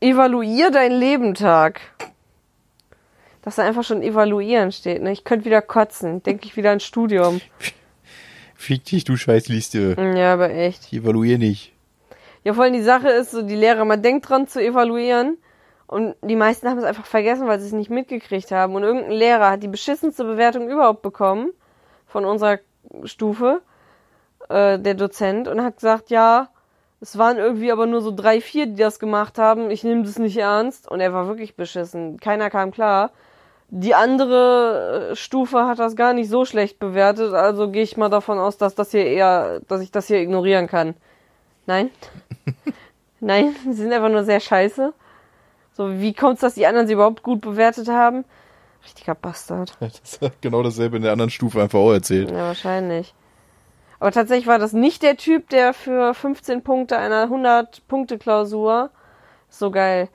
[0.00, 1.80] evaluier dein Lebentag.
[3.42, 5.02] Dass da einfach schon evaluieren steht.
[5.02, 5.10] Ne?
[5.10, 6.22] Ich könnte wieder kotzen.
[6.22, 7.40] Denke ich wieder ans Studium.
[8.54, 9.96] Fick dich, du Scheißliste.
[10.16, 10.84] Ja, aber echt.
[10.92, 11.72] Ich evaluiere nicht.
[12.44, 15.38] Ja, vor allem die Sache ist, so die Lehrer, man denkt dran zu evaluieren
[15.92, 18.74] und die meisten haben es einfach vergessen, weil sie es nicht mitgekriegt haben.
[18.74, 21.50] Und irgendein Lehrer hat die beschissenste Bewertung überhaupt bekommen
[22.06, 22.58] von unserer
[23.04, 23.60] Stufe,
[24.48, 26.48] äh, der Dozent, und hat gesagt, ja,
[27.02, 29.70] es waren irgendwie aber nur so drei, vier, die das gemacht haben.
[29.70, 30.90] Ich nehme das nicht ernst.
[30.90, 32.18] Und er war wirklich beschissen.
[32.18, 33.10] Keiner kam klar.
[33.68, 38.10] Die andere äh, Stufe hat das gar nicht so schlecht bewertet, also gehe ich mal
[38.10, 40.94] davon aus, dass das hier eher, dass ich das hier ignorieren kann.
[41.66, 41.90] Nein?
[43.20, 44.92] Nein, sie sind einfach nur sehr scheiße.
[45.74, 48.24] So, wie kommt's, dass die anderen sie überhaupt gut bewertet haben?
[48.84, 49.76] Richtiger Bastard.
[49.80, 52.30] Das hat genau dasselbe in der anderen Stufe einfach auch erzählt.
[52.30, 53.14] Ja, wahrscheinlich.
[54.00, 58.90] Aber tatsächlich war das nicht der Typ, der für 15 Punkte einer 100-Punkte-Klausur,
[59.48, 60.08] so geil,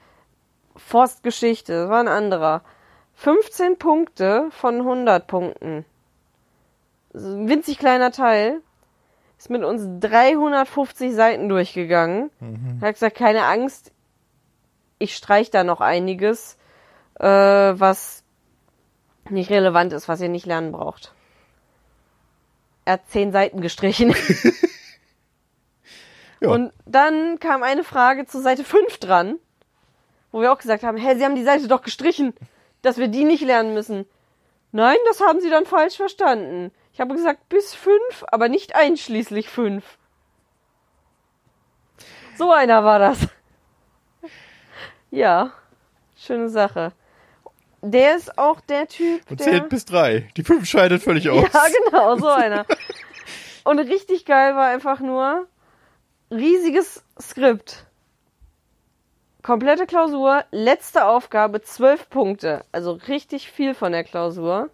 [0.76, 2.64] Forstgeschichte, das war ein anderer.
[3.16, 5.86] 15 Punkte von 100 Punkten.
[7.14, 8.62] Ein winzig kleiner Teil.
[9.38, 12.30] Ist mit uns 350 Seiten durchgegangen.
[12.40, 12.80] Mhm.
[12.82, 13.92] Hat gesagt, keine Angst,
[15.00, 16.58] ich streich da noch einiges,
[17.20, 18.24] äh, was
[19.30, 21.14] nicht relevant ist, was ihr nicht lernen braucht.
[22.86, 24.16] Er hat zehn Seiten gestrichen.
[26.40, 26.50] Ja.
[26.50, 29.40] Und dann kam eine Frage zu Seite 5 dran,
[30.32, 32.34] wo wir auch gesagt haben, hä, Sie haben die Seite doch gestrichen,
[32.82, 34.06] dass wir die nicht lernen müssen.
[34.72, 36.72] Nein, das haben Sie dann falsch verstanden.
[36.94, 39.84] Ich habe gesagt bis 5, aber nicht einschließlich 5.
[42.38, 43.28] So einer war das.
[45.18, 45.52] Ja,
[46.16, 46.92] schöne Sache.
[47.82, 49.48] Der ist auch der Typ, Und der...
[49.48, 50.30] zählt bis drei.
[50.38, 51.44] Die fünf scheidet völlig aus.
[51.52, 52.68] Ja, genau, so einer.
[53.64, 55.48] Und richtig geil war einfach nur
[56.30, 57.88] riesiges Skript.
[59.42, 62.64] Komplette Klausur, letzte Aufgabe, zwölf Punkte.
[62.72, 64.70] Also richtig viel von der Klausur.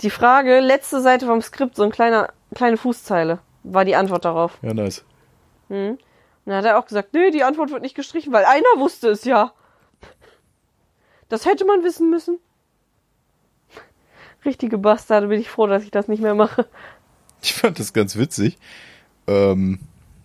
[0.00, 4.58] Die Frage, letzte Seite vom Skript, so ein kleiner, kleine Fußzeile, war die Antwort darauf.
[4.62, 5.04] Ja, nice.
[5.68, 5.98] Und
[6.46, 9.24] dann hat er auch gesagt, nee, die Antwort wird nicht gestrichen, weil einer wusste es
[9.24, 9.52] ja.
[11.28, 12.38] Das hätte man wissen müssen.
[14.44, 16.66] Richtige Bastarde, bin ich froh, dass ich das nicht mehr mache.
[17.42, 18.56] Ich fand das ganz witzig.
[19.26, 19.80] Ähm,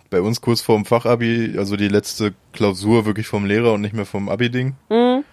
[0.09, 4.05] bei uns kurz vorm Fachabi, also die letzte Klausur wirklich vom Lehrer und nicht mehr
[4.05, 5.23] vom Abi-Ding, Mhm.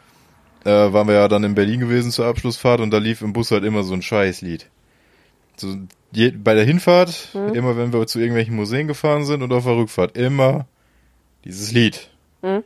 [0.64, 3.50] äh, waren wir ja dann in Berlin gewesen zur Abschlussfahrt und da lief im Bus
[3.50, 4.68] halt immer so ein Scheißlied.
[5.56, 5.76] So,
[6.12, 9.76] je, bei der Hinfahrt, immer wenn wir zu irgendwelchen Museen gefahren sind und auf der
[9.76, 10.66] Rückfahrt, immer
[11.48, 12.08] dieses Lied.
[12.42, 12.62] Mhm.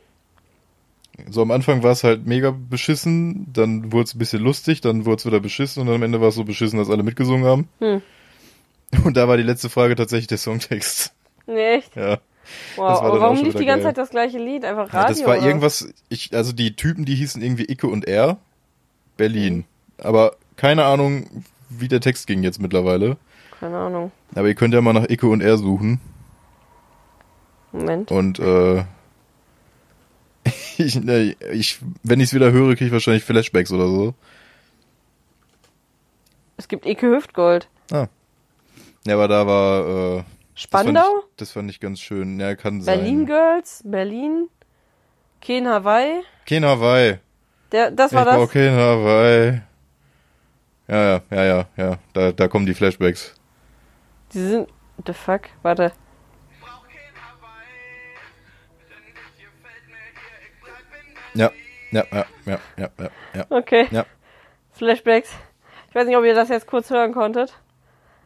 [1.29, 5.05] So am Anfang war es halt mega beschissen, dann wurde es ein bisschen lustig, dann
[5.05, 7.45] wurde es wieder beschissen und dann am Ende war es so beschissen, dass alle mitgesungen
[7.45, 7.67] haben.
[7.79, 8.01] Hm.
[9.05, 11.13] Und da war die letzte Frage tatsächlich der Songtext.
[11.45, 11.95] Nee, echt?
[11.95, 12.19] Ja.
[12.75, 13.93] Wow, aber warum lief die ganze geil.
[13.93, 14.65] Zeit das gleiche Lied?
[14.65, 15.15] Einfach Ja, Radio?
[15.15, 15.45] das war oder?
[15.47, 18.37] irgendwas, ich, also die Typen, die hießen irgendwie Icke und R,
[19.17, 19.57] Berlin.
[19.57, 19.65] Mhm.
[19.97, 23.17] Aber keine Ahnung, wie der Text ging jetzt mittlerweile.
[23.59, 24.11] Keine Ahnung.
[24.35, 25.99] Aber ihr könnt ja mal nach Icke und R suchen.
[27.73, 28.11] Moment.
[28.11, 28.85] Und äh,
[30.77, 34.13] ich, ne, ich, wenn ich es wieder höre, kriege ich wahrscheinlich Flashbacks oder so.
[36.57, 37.67] Es gibt Ike Hüftgold.
[37.91, 38.07] Ah.
[39.05, 41.01] Ja, aber da war äh, das fand, Spandau?
[41.19, 42.39] ich, das fand ich ganz schön.
[42.39, 43.25] Ja, kann Berlin sein.
[43.25, 43.81] Girls?
[43.83, 44.47] Berlin?
[45.41, 46.21] Ken Hawaii?
[46.47, 47.19] Kein Hawaii.
[47.71, 48.51] Der, das Ich war brauch das?
[48.51, 49.61] kein Hawaii.
[50.87, 51.97] Ja, ja, ja, ja, ja.
[52.13, 53.33] Da, da kommen die Flashbacks.
[54.33, 54.69] Die sind.
[55.05, 55.41] The fuck?
[55.63, 55.91] Warte.
[61.33, 61.51] Ja,
[61.91, 63.45] ja, ja, ja, ja, ja, ja.
[63.49, 63.87] Okay.
[63.91, 64.05] Ja.
[64.71, 65.29] Flashbacks.
[65.89, 67.53] Ich weiß nicht, ob ihr das jetzt kurz hören konntet.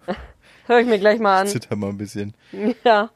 [0.68, 1.48] Hör ich mir gleich mal an.
[1.48, 2.34] Zitter mal ein bisschen.
[2.84, 3.10] Ja.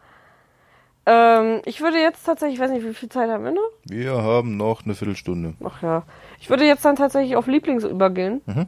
[1.04, 3.72] Ähm, ich würde jetzt tatsächlich, ich weiß nicht, wie viel Zeit haben wir noch?
[3.86, 5.56] Wir haben noch eine Viertelstunde.
[5.64, 6.04] Ach ja.
[6.40, 8.42] Ich würde jetzt dann tatsächlich auf Lieblings übergehen.
[8.46, 8.68] Mhm.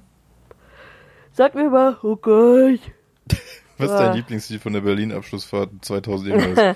[1.32, 2.80] Sag mir mal, oh Gott.
[3.78, 4.05] Was ist Ah.
[4.07, 6.76] dein Lieblingslied von der Berlin-Abschlussfahrt 2000 irgendwas?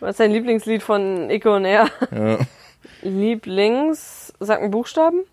[0.00, 1.88] Was ist dein Lieblingslied von Ico und Er?
[2.10, 2.38] ja.
[3.02, 4.32] Lieblings.
[4.40, 5.24] Sag einen Buchstaben?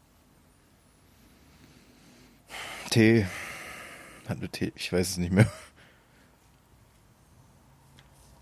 [2.90, 3.26] T.
[4.28, 5.52] Hat eine T, ich weiß es nicht mehr.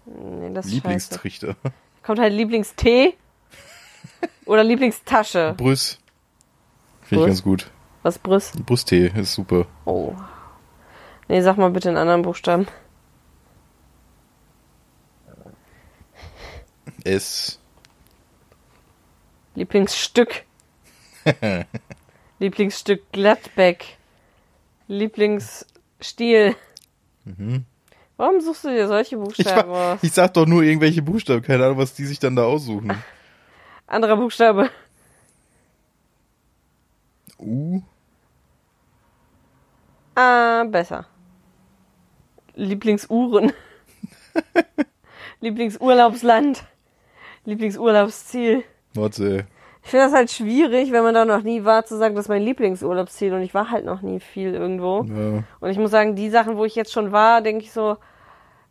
[0.06, 0.76] Nee, das ist scheiße.
[0.76, 1.56] Lieblingstrichter.
[2.04, 3.16] Kommt halt Lieblingstee
[4.46, 5.54] oder Lieblingstasche.
[5.58, 6.00] Brüss.
[7.02, 7.72] Finde ich ganz gut.
[8.02, 8.52] Was Brüss?
[8.66, 9.66] Brusttee ist super.
[9.86, 10.14] Oh.
[11.28, 12.68] Nee, sag mal bitte einen anderen Buchstaben.
[17.06, 17.60] S.
[19.56, 20.44] Lieblingsstück.
[22.40, 23.98] Lieblingsstück Gladbeck.
[24.88, 26.56] Lieblingsstil.
[28.18, 29.24] Warum suchst du dir solche Mhm.
[29.24, 30.04] Ich, Buchstaben war, aus?
[30.04, 32.92] ich sag doch nur irgendwelche Buchstaben, keine Ahnung, was die sich dann da aussuchen.
[33.88, 34.70] Anderer Buchstabe.
[37.40, 37.82] U.
[40.16, 41.06] Ah, besser.
[42.56, 43.52] Lieblingsuhren.
[45.42, 46.64] Lieblingsurlaubsland.
[47.46, 48.64] Lieblingsurlaubsziel.
[48.94, 49.46] Warte.
[49.84, 52.30] Ich finde das halt schwierig, wenn man da noch nie war, zu sagen, das ist
[52.30, 53.34] mein Lieblingsurlaubsziel.
[53.34, 55.04] Und ich war halt noch nie viel irgendwo.
[55.04, 55.44] Ja.
[55.60, 57.98] Und ich muss sagen, die Sachen, wo ich jetzt schon war, denke ich so,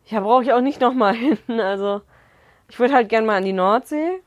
[0.06, 1.38] ja, brauche ich auch nicht nochmal hin.
[1.60, 2.00] Also,
[2.68, 4.20] ich würde halt gern mal an die Nordsee.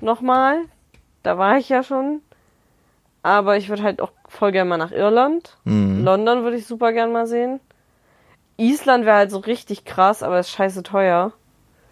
[0.00, 0.58] Nochmal.
[1.22, 2.20] Da war ich ja schon.
[3.22, 5.58] Aber ich würde halt auch voll gerne mal nach Irland.
[5.64, 6.04] Mhm.
[6.04, 7.60] London würde ich super gern mal sehen.
[8.56, 11.32] Island wäre halt so richtig krass, aber ist scheiße teuer.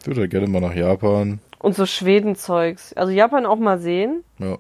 [0.01, 1.41] Ich würde halt gerne mal nach Japan.
[1.59, 2.93] Und so Schweden-Zeugs.
[2.95, 4.25] Also Japan auch mal sehen.
[4.39, 4.59] Ja.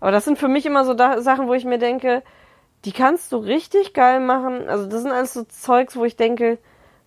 [0.00, 2.22] Aber das sind für mich immer so da Sachen, wo ich mir denke,
[2.84, 4.68] die kannst du richtig geil machen.
[4.68, 6.58] Also das sind alles so Zeugs, wo ich denke,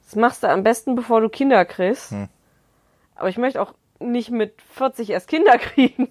[0.04, 2.12] das machst du am besten, bevor du Kinder kriegst.
[2.12, 2.30] Hm.
[3.16, 6.10] Aber ich möchte auch nicht mit 40 erst Kinder kriegen.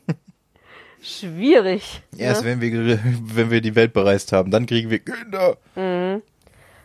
[1.01, 2.03] Schwierig.
[2.17, 2.51] Erst ne?
[2.51, 5.57] wenn wir, wenn wir die Welt bereist haben, dann kriegen wir Kinder.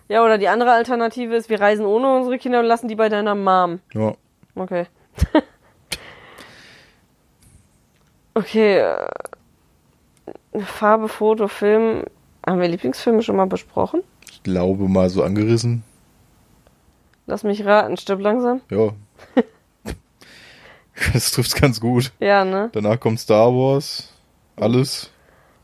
[0.09, 3.09] Ja, oder die andere Alternative ist, wir reisen ohne unsere Kinder und lassen die bei
[3.09, 3.79] deiner Mom.
[3.93, 4.15] Ja.
[4.55, 4.85] Okay.
[8.37, 8.79] okay.
[8.79, 12.03] äh, Farbe, Foto, Film.
[12.45, 14.03] Haben wir Lieblingsfilme schon mal besprochen?
[14.31, 15.83] Ich glaube mal so angerissen.
[17.25, 18.61] Lass mich raten, stirb langsam.
[18.71, 18.91] Ja.
[21.13, 22.13] das trifft's ganz gut.
[22.19, 22.69] Ja, ne?
[22.71, 24.13] Danach kommt Star Wars.
[24.55, 25.11] Alles.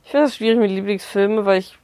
[0.04, 1.78] Ich finde das schwierig mit Lieblingsfilmen, weil ich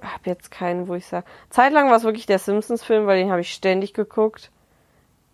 [0.00, 1.26] habe jetzt keinen, wo ich sage.
[1.50, 4.50] Zeitlang war es wirklich der Simpsons-Film, weil den habe ich ständig geguckt.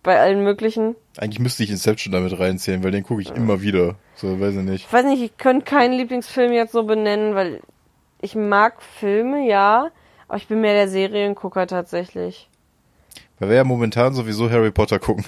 [0.04, 0.94] Bei allen möglichen.
[1.16, 3.96] Eigentlich müsste ich Inception damit reinzählen, weil den gucke ich immer wieder.
[4.14, 4.86] So, weiß ich nicht.
[4.86, 7.60] Ich weiß nicht, ich könnte keinen Lieblingsfilm jetzt so benennen, weil
[8.20, 9.90] ich mag Filme, ja,
[10.28, 12.48] aber ich bin mehr der Seriengucker tatsächlich.
[13.38, 15.24] Weil wir ja momentan sowieso Harry Potter gucken.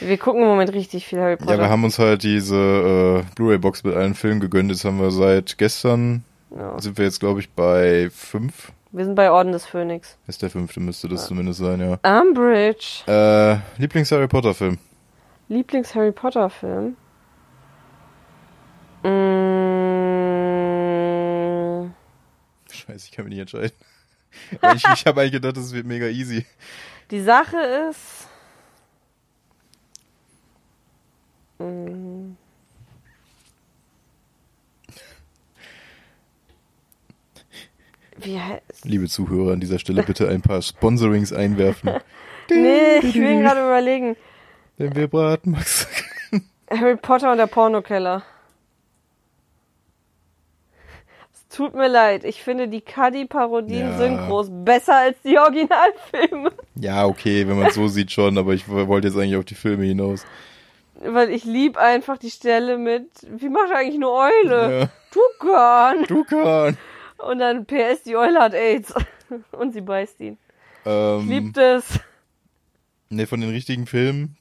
[0.00, 1.54] Wir gucken im Moment richtig viel Harry Potter.
[1.54, 4.70] Ja, wir haben uns halt diese äh, Blu-ray-Box mit allen Filmen gegönnt.
[4.70, 6.24] Das haben wir seit gestern.
[6.56, 6.80] Ja.
[6.80, 8.72] Sind wir jetzt, glaube ich, bei fünf.
[8.90, 10.16] Wir sind bei Orden des Phönix.
[10.26, 11.98] Ist der fünfte, müsste das zumindest sein, ja.
[12.20, 13.02] Umbridge.
[13.06, 14.78] Äh, Lieblings-Harry Potter-Film.
[15.48, 16.96] Lieblings-Harry Potter-Film?
[20.58, 21.90] Mm,
[22.70, 23.72] Scheiße, ich kann mich nicht entscheiden.
[24.74, 26.44] Ich ich habe eigentlich gedacht, das wird mega easy.
[27.10, 27.56] die Sache
[27.90, 28.28] ist.
[31.58, 32.36] Mm,
[38.07, 38.07] Wie heißt.
[38.84, 41.90] Liebe Zuhörer, an dieser Stelle bitte ein paar Sponsorings einwerfen.
[42.50, 44.16] Nee, ich will gerade überlegen.
[44.78, 45.86] Denn wir braten Max.
[46.70, 48.22] Harry Potter und der Pornokeller.
[51.34, 53.98] Es tut mir leid, ich finde die Cuddy-Parodien Ja.
[53.98, 56.52] Synchros besser als die Originalfilme.
[56.76, 59.54] Ja, okay, wenn man es so sieht schon, aber ich wollte jetzt eigentlich auf die
[59.54, 60.24] Filme hinaus.
[60.94, 64.80] Weil ich lieb einfach die Stelle mit, wie macht eigentlich eine Eule?
[64.80, 64.88] Ja.
[65.12, 66.04] Tukan.
[66.04, 66.78] Dukan.
[67.18, 68.94] Und dann PS, die Eule hat AIDS.
[69.52, 70.38] Und sie beißt ihn.
[70.86, 72.00] Ähm, Ich lieb das.
[73.10, 74.36] Ne, von den richtigen Filmen.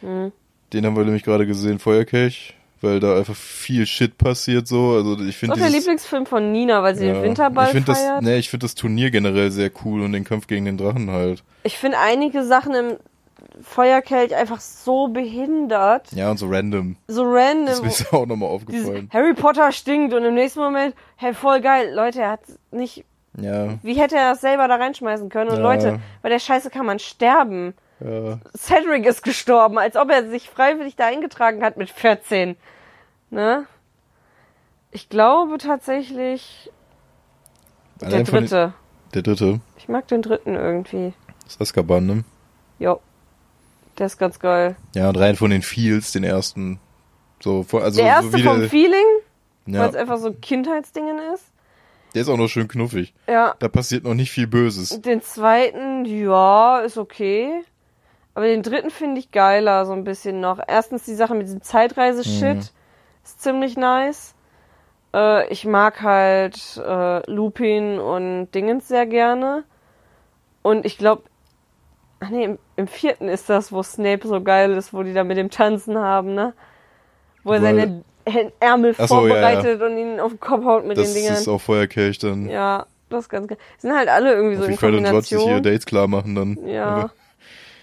[0.00, 0.32] Hm.
[0.72, 4.92] Den haben wir nämlich gerade gesehen, Feuerkelch, weil da einfach viel Shit passiert so.
[4.92, 7.72] Also ich Das finde ist auch der Lieblingsfilm von Nina, weil sie den Winterball ich
[7.72, 8.22] finde das, feiert.
[8.22, 11.42] ne, ich finde das Turnier generell sehr cool und den Kampf gegen den Drachen halt.
[11.64, 12.96] Ich finde einige Sachen im
[13.62, 16.12] Feuerkelch einfach so behindert.
[16.12, 16.96] Ja, und so random.
[17.08, 17.66] So random.
[17.66, 19.08] Das ist mir auch nochmal aufgefallen.
[19.12, 21.92] Harry Potter stinkt und im nächsten Moment, hey, voll geil.
[21.94, 22.40] Leute, er hat
[22.70, 23.04] nicht.
[23.36, 25.50] Ja, Wie hätte er das selber da reinschmeißen können?
[25.50, 25.62] Und Ja.
[25.62, 27.74] Leute, bei der Scheiße kann man sterben.
[28.00, 28.38] ja.
[28.56, 32.56] Cedric ist gestorben, als ob er sich freiwillig da eingetragen hat mit 14.
[33.30, 33.66] Ne?
[34.90, 36.70] Ich glaube tatsächlich
[38.00, 38.72] der Allein den- dritte.
[39.14, 39.60] Der dritte.
[39.78, 41.12] Ich mag den dritten irgendwie.
[41.44, 42.24] Das ist Azkaban, ne?
[42.78, 43.00] Jo.
[44.00, 44.74] Der ist ganz geil.
[44.96, 46.80] Ja, und rein von den Feels, den ersten.
[47.38, 49.06] So, vor- also der erste so wie vom Feeling,
[49.66, 51.44] ja, weil es einfach so Kindheitsdingen ist.
[52.14, 53.14] der ist auch noch schön knuffig.
[53.28, 53.54] Ja.
[53.60, 55.00] Da passiert noch nicht viel Böses.
[55.02, 57.62] Den zweiten, ja, ist okay.
[58.34, 60.58] Aber den dritten finde ich geiler, so ein bisschen noch.
[60.66, 62.60] Erstens die Sache mit diesem Zeitreise-Shit Mhm.
[63.24, 64.34] ist ziemlich nice.
[65.14, 69.64] Äh, ich mag halt äh, Lupin und Dingens sehr gerne.
[70.62, 71.22] Und ich glaube,
[72.20, 75.24] ach nee, im, im vierten ist das, wo Snape so geil ist, wo die da
[75.24, 76.52] mit dem Tanzen haben, ne?
[77.44, 79.58] Wo er Weil- seine Hä- Ärmel Ach so, ja, ja.
[79.58, 81.34] vorbereitet und ihn auf den Kopf haut mit Das den Dingern.
[81.34, 82.48] ist auch Feuerkelch dann.
[82.50, 83.56] ja, das ist ganz geil.
[83.78, 85.72] Sind halt alle irgendwie so wie in Fred und George sich ihre Kombination.
[85.72, 86.68] Dates klar machen dann.
[86.68, 87.10] Ja.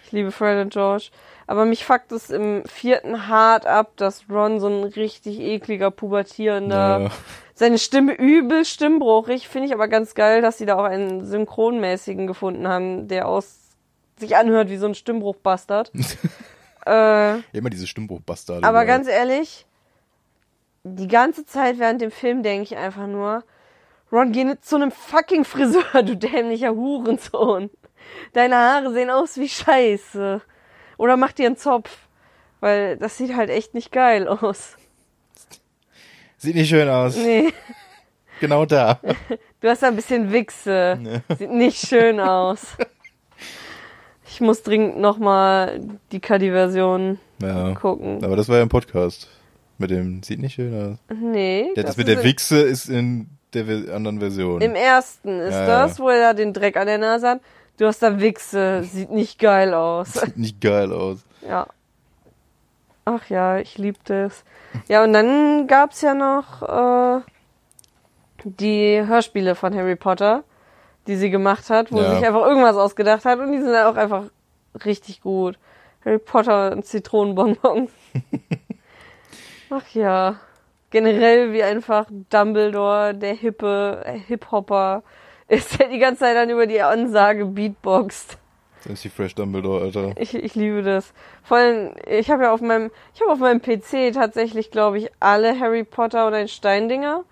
[0.05, 1.09] Ich liebe Fred und George.
[1.47, 6.99] Aber mich fuckt es im vierten hart ab, dass Ron so ein richtig ekliger, pubertierender,
[7.05, 7.09] Ja.
[7.55, 9.47] seine Stimme übel stimmbruchig.
[9.47, 13.66] Finde ich aber ganz geil, dass sie da auch einen synchronmäßigen gefunden haben, der aus
[14.19, 15.91] sich anhört wie so ein Stimmbruchbastard.
[16.85, 18.65] äh, Immer diese Stimmbruchbastarde.
[18.67, 18.85] aber überall.
[18.85, 19.65] ganz ehrlich,
[20.83, 23.43] die ganze Zeit während dem Film denke ich einfach nur,
[24.11, 27.69] Ron, geh nicht zu einem fucking Friseur, du dämlicher Hurensohn.
[28.33, 30.41] Deine Haare sehen aus wie Scheiße.
[30.97, 32.07] Oder mach dir einen Zopf.
[32.61, 34.77] Weil das sieht halt echt nicht geil aus.
[36.37, 37.15] Sieht nicht schön aus.
[37.17, 37.53] Nee,
[38.39, 38.99] Genau da.
[39.61, 40.97] du hast da ein bisschen Wichse.
[40.99, 41.23] Ne.
[41.37, 42.77] Sieht nicht schön aus.
[44.29, 45.79] Ich muss dringend nochmal
[46.11, 47.73] die Cuddy-Version Ja.
[47.75, 48.23] gucken.
[48.23, 49.29] Aber das war ja im Podcast.
[49.77, 50.97] Mit dem, sieht nicht schön aus.
[51.15, 51.71] Nee.
[51.75, 54.59] Ja, das, mit der Wichse ist in der anderen Version.
[54.61, 57.41] Im ersten ist Ja, das, wo er den Dreck an der Nase hat.
[57.77, 60.13] Du hast da Wichse, sieht nicht geil aus.
[60.13, 61.19] Sieht nicht geil aus.
[61.47, 61.67] Ja.
[63.05, 64.43] Ach ja, ich lieb das.
[64.87, 67.21] Ja, und dann gab's ja noch äh,
[68.43, 70.43] die Hörspiele von Harry Potter,
[71.07, 72.09] die sie gemacht hat, wo Ja.
[72.11, 74.23] sie sich einfach irgendwas ausgedacht hat und die sind auch einfach
[74.85, 75.57] richtig gut.
[76.05, 77.91] Harry Potter und Zitronenbonbons.
[79.69, 80.35] Ach ja.
[80.89, 85.03] Generell wie einfach Dumbledore, der hippe äh, Hip-Hopper,
[85.49, 88.37] ist der die ganze Zeit dann über die Ansage Beatboxt.
[88.83, 90.11] Das ist die Fresh Dumbledore, Alter.
[90.17, 91.13] Ich, ich liebe das.
[91.43, 95.09] Vor allem, ich habe ja auf meinem, ich habe auf meinem PC tatsächlich, glaube ich,
[95.19, 97.25] alle Harry Potter oder den Steindinger,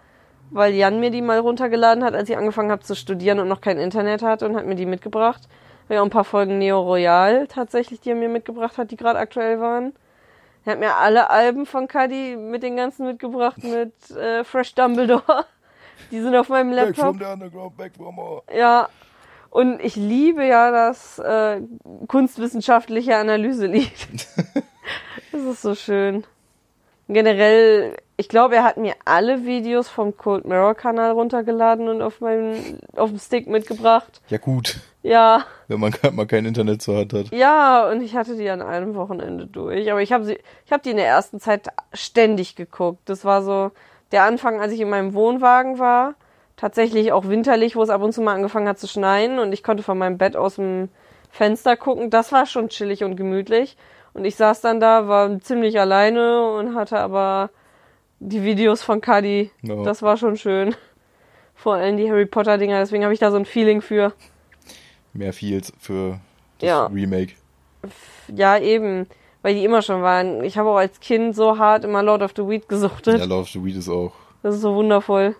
[0.52, 3.62] weil Jan mir die mal runtergeladen hat, als ich angefangen habe zu studieren und noch
[3.62, 5.44] kein Internet hatte und hat mir die mitgebracht.
[5.90, 9.60] Ja, ein paar Folgen Neo Royal tatsächlich, die er mir mitgebracht hat, die gerade aktuell
[9.60, 9.94] waren.
[10.66, 15.46] Er hat mir alle Alben von Cuddy mit den ganzen mitgebracht mit äh, Fresh Dumbledore.
[16.12, 17.16] Die sind auf meinem Laptop.
[18.54, 18.90] Ja,
[19.50, 21.62] und ich liebe ja das äh,
[22.08, 23.90] kunstwissenschaftliche Analyselied.
[25.32, 26.26] das ist so schön.
[27.08, 32.22] Generell, ich glaube, er hat mir alle Videos vom Cold Mirror Kanal runtergeladen und auf
[32.22, 32.56] meinem
[32.96, 34.22] auf dem Stick mitgebracht.
[34.30, 37.28] Ja gut, Ja, wenn man gerade mal kein Internet zur Hand hat.
[37.32, 39.92] ja, und ich hatte die an einem Wochenende durch.
[39.92, 43.02] Aber ich habe sie, ich habe die in der ersten Zeit ständig geguckt.
[43.06, 43.72] Das war so
[44.12, 46.16] der Anfang, als ich in meinem Wohnwagen war.
[46.58, 49.62] Tatsächlich auch winterlich, wo es ab und zu mal angefangen hat zu schneien und ich
[49.62, 50.88] konnte von meinem Bett aus dem
[51.30, 52.10] Fenster gucken.
[52.10, 53.76] Das war schon chillig und gemütlich.
[54.14, 57.50] Und ich saß dann da, war ziemlich alleine und hatte aber
[58.20, 59.52] die Videos von Cuddy.
[59.62, 59.84] Ja.
[59.84, 60.76] Das war schon schön.
[61.54, 64.14] Vor allem die Harry Potter Dinger, deswegen habe ich da so ein Feeling für.
[65.14, 66.20] Mehr Feels für
[66.60, 66.86] das Ja.
[66.88, 67.34] Remake.
[68.34, 69.08] Ja, eben.
[69.42, 70.44] Weil die immer schon waren.
[70.44, 73.20] Ich habe auch als Kind so hart immer Lord of the Weed gesuchtet.
[73.20, 74.12] Ja, Love of the Weed ist auch.
[74.42, 75.36] Das ist so wundervoll.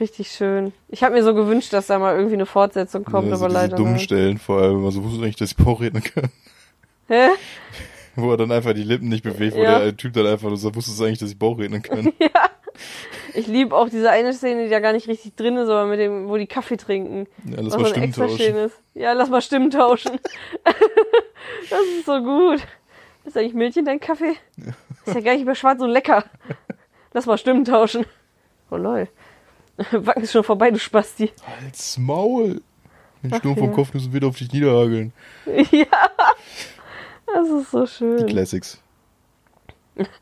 [0.00, 0.72] Richtig schön.
[0.88, 3.76] Ich habe mir so gewünscht, dass da mal irgendwie eine Fortsetzung kommt, also aber leider
[3.76, 4.00] dummen.
[4.00, 4.84] Stellen vor allem.
[4.84, 6.30] Also wusstest du eigentlich, dass ich Bauchredner kann?
[7.06, 7.28] Hä?
[8.16, 9.80] Wo er dann einfach die Lippen nicht bewegt, wo Ja.
[9.80, 12.12] der Typ dann einfach so, wusstest du eigentlich, dass ich Bauchredner kann?
[13.34, 15.98] Ich liebe auch diese eine Szene, die da gar nicht richtig drin ist, aber mit
[16.00, 17.26] dem, wo die Kaffee trinken.
[17.44, 18.56] Ja, lass Was mal so Stimmen tauschen.
[18.56, 18.80] ist.
[18.94, 20.18] Ja, lass mal Stimmen tauschen.
[21.70, 22.60] das ist so gut.
[23.24, 24.34] Ist eigentlich Milch dein Kaffee?
[25.06, 26.24] Ist ja gar nicht mehr schwarz und lecker.
[27.12, 28.06] Lass mal Stimmen tauschen.
[28.70, 29.08] Oh lol.
[29.92, 31.32] Wacken ist schon vorbei, du Spasti.
[31.60, 32.60] Halt's Maul!
[33.22, 33.74] Den Sturm vom ja.
[33.74, 35.12] Kopf müssen wieder auf dich niederhageln.
[35.70, 35.86] ja.
[37.26, 38.26] Das ist so Die schön.
[38.26, 38.80] Classics.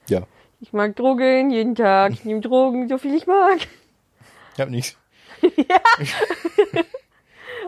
[0.09, 0.23] Ja,
[0.61, 2.13] Ich mag Drogen jeden Tag.
[2.13, 3.59] Ich nehme Drogen, so viel ich mag.
[4.55, 4.97] ich hab nichts.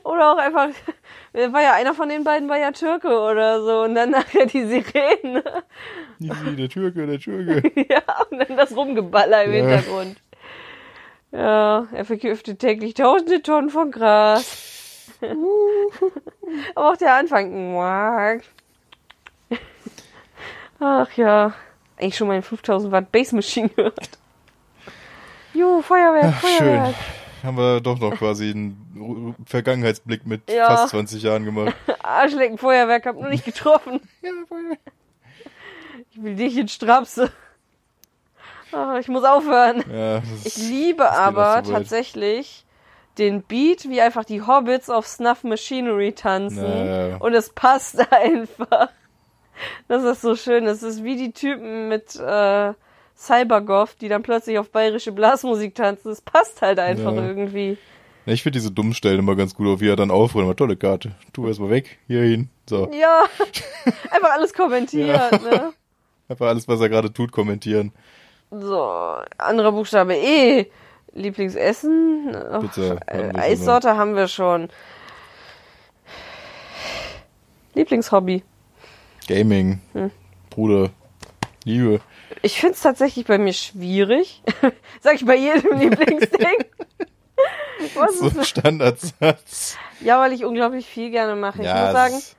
[0.05, 0.69] Oder auch einfach,
[1.33, 3.83] war ja einer von den beiden war ja Türke oder so.
[3.83, 5.43] Und dann nachher die Sirenen.
[6.21, 7.63] Easy, der Türke, der Türke.
[7.91, 9.59] ja, und dann das Rumgeballer im Ja.
[9.61, 10.17] Hintergrund.
[11.33, 15.09] Ja, er vergiftet täglich tausende Tonnen von Gras.
[16.75, 17.75] Aber auch der Anfang.
[20.81, 21.53] Ach ja,
[21.97, 24.11] eigentlich schon mal 5000 Watt Bass Machine gehört.
[25.53, 26.59] Jo, Feuerwerk, Ach, schön.
[26.59, 26.95] Feuerwerk.
[27.43, 30.69] Haben wir doch noch quasi einen Vergangenheitsblick mit Ja.
[30.69, 31.75] fast 20 Jahren gemacht.
[32.03, 34.01] Arschlecken, Feuerwerk, hab nur nicht getroffen.
[36.11, 37.31] Ich will dich in Strapse.
[38.73, 39.85] Ah, ich muss aufhören.
[39.93, 42.65] Ja, Ich liebe aber tatsächlich
[43.19, 46.65] den Beat, wie einfach die Hobbits auf Snuff Machinery tanzen.
[46.65, 47.17] Ja, ja.
[47.19, 48.89] Und es passt einfach.
[49.89, 50.65] Das ist so schön.
[50.65, 52.73] Das ist wie die Typen mit äh,
[53.17, 56.11] Cybergoth, die dann plötzlich auf bayerische Blasmusik tanzen.
[56.13, 57.27] Es passt halt einfach Ja.
[57.27, 57.79] irgendwie.
[58.27, 60.45] Ja, ich finde diese dummen Stellen immer ganz gut, auf wie er dann aufräumt.
[60.47, 61.13] Immer Tolle Karte.
[61.35, 62.49] Tu erstmal weg, hier hin.
[62.69, 62.91] So.
[62.99, 63.25] Ja,
[64.11, 65.43] einfach alles kommentiert.
[65.43, 65.73] Ne?
[66.29, 67.93] Einfach alles, was er gerade tut, kommentieren.
[68.51, 68.89] So,
[69.37, 70.67] anderer Buchstabe E.
[71.13, 72.35] Lieblingsessen?
[72.61, 74.69] Bitte, äh, Eissorte haben wir schon.
[77.75, 78.43] Lieblingshobby.
[79.27, 79.81] Gaming.
[79.93, 80.11] Hm.
[80.51, 80.91] Bruder.
[81.65, 82.01] Liebe.
[82.43, 84.43] Ich find's tatsächlich bei mir schwierig.
[85.01, 86.65] Sag ich bei jedem Lieblingsding.
[87.95, 89.77] Was So ist ein Standardsatz.
[90.01, 91.63] Ja, weil ich unglaublich viel gerne mache.
[91.63, 92.37] Ich muss sagen, es-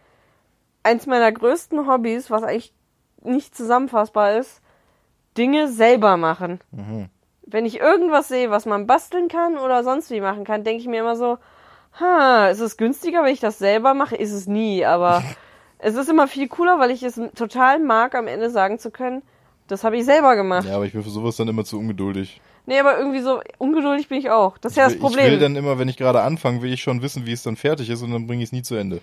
[0.83, 2.73] eins meiner größten Hobbys, was eigentlich
[3.23, 4.61] nicht zusammenfassbar ist,
[5.37, 6.59] Dinge selber machen.
[6.71, 7.09] Mhm.
[7.47, 10.87] Wenn ich irgendwas sehe, was man basteln kann oder sonst wie machen kann, denke ich
[10.87, 11.37] mir immer so,
[11.99, 14.15] ha, ist es günstiger, wenn ich das selber mache?
[14.15, 15.23] Ist es nie, aber
[15.79, 19.21] es ist immer viel cooler, weil ich es total mag, am Ende sagen zu können,
[19.67, 20.67] das habe ich selber gemacht.
[20.67, 22.39] Ja, aber ich bin für sowas dann immer zu ungeduldig.
[22.67, 24.57] Nee, aber irgendwie so ungeduldig bin ich auch.
[24.57, 25.25] Das ist ja das Problem.
[25.25, 27.55] Ich will dann immer, wenn ich gerade anfange, will ich schon wissen, wie es dann
[27.55, 29.01] fertig ist und dann bringe ich es nie zu Ende.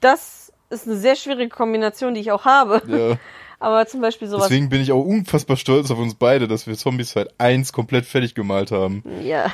[0.00, 2.82] das ist eine sehr schwierige Kombination, die ich auch habe.
[2.86, 3.16] Ja.
[3.60, 4.48] Aber zum Beispiel sowas.
[4.48, 8.34] Deswegen bin ich auch unfassbar stolz auf uns beide, dass wir Zombieside 1 komplett fertig
[8.34, 9.02] gemalt haben.
[9.22, 9.50] Ja.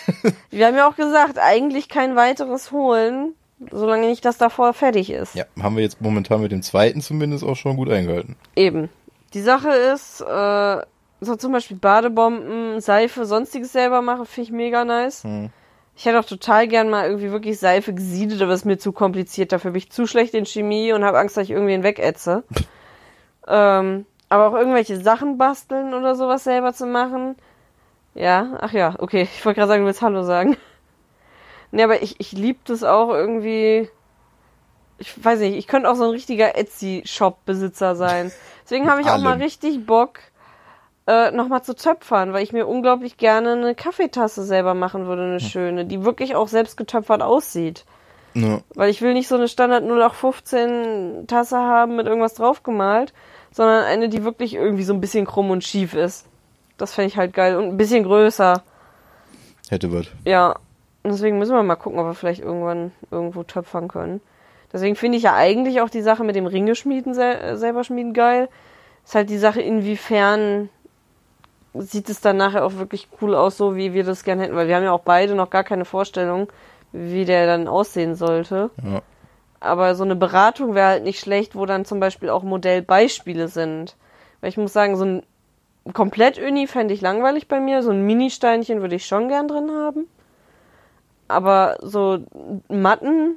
[0.50, 3.34] Wir haben ja auch gesagt, eigentlich kein weiteres holen,
[3.70, 5.34] solange nicht das davor fertig ist.
[5.34, 8.36] Ja, haben wir jetzt momentan mit dem zweiten zumindest auch schon gut eingehalten.
[8.56, 8.88] Eben.
[9.34, 10.82] Die Sache ist, äh,
[11.20, 15.24] so zum Beispiel Badebomben, Seife, sonstiges selber machen, finde ich mega nice.
[15.24, 15.50] Hm.
[15.96, 18.92] Ich hätte auch total gern mal irgendwie wirklich Seife gesiedet, aber es ist mir zu
[18.92, 19.52] kompliziert.
[19.52, 22.44] Dafür bin ich zu schlecht in Chemie und habe Angst, dass ich irgendwen wegätze.
[23.46, 27.36] ähm, aber auch irgendwelche Sachen basteln oder sowas selber zu machen.
[28.14, 29.28] Ja, ach ja, okay.
[29.34, 30.56] Ich wollte gerade sagen, du willst Hallo sagen.
[31.72, 33.88] Nee, aber ich, ich lieb das auch irgendwie.
[34.98, 38.30] Ich weiß nicht, ich könnte auch so ein richtiger Etsy-Shop-Besitzer sein.
[38.64, 40.20] Deswegen habe ich auch mal richtig Bock,
[41.06, 45.40] äh, nochmal zu töpfern, weil ich mir unglaublich gerne eine Kaffeetasse selber machen würde, eine
[45.40, 47.84] schöne, die wirklich auch selbst getöpfert aussieht.
[48.34, 48.60] Ja.
[48.74, 53.12] Weil ich will nicht so eine Standard 0815 Tasse haben mit irgendwas draufgemalt,
[53.50, 56.26] sondern eine, die wirklich irgendwie so ein bisschen krumm und schief ist.
[56.76, 58.62] Das fände ich halt geil und ein bisschen größer.
[59.68, 60.06] Hätte was.
[60.24, 60.56] Ja,
[61.02, 64.20] und deswegen müssen wir mal gucken, ob wir vielleicht irgendwann irgendwo töpfern können.
[64.72, 68.12] Deswegen finde ich ja eigentlich auch die Sache mit dem Ringeschmieden sel äh, selber schmieden
[68.12, 68.48] geil.
[69.04, 70.68] Ist halt die Sache, inwiefern
[71.74, 74.68] sieht es dann nachher auch wirklich cool aus, so wie wir das gerne hätten, weil
[74.68, 76.48] wir haben ja auch beide noch gar keine Vorstellung,
[76.92, 78.70] wie der dann aussehen sollte.
[78.84, 79.02] Ja.
[79.60, 83.96] Aber so eine Beratung wäre halt nicht schlecht, wo dann zum Beispiel auch Modellbeispiele sind.
[84.40, 85.22] Weil ich muss sagen, so ein
[85.92, 87.82] Komplett-Uni fände ich langweilig bei mir.
[87.82, 90.06] So ein Mini-Steinchen würde ich schon gern drin haben.
[91.30, 92.18] Aber so
[92.68, 93.36] Mattenring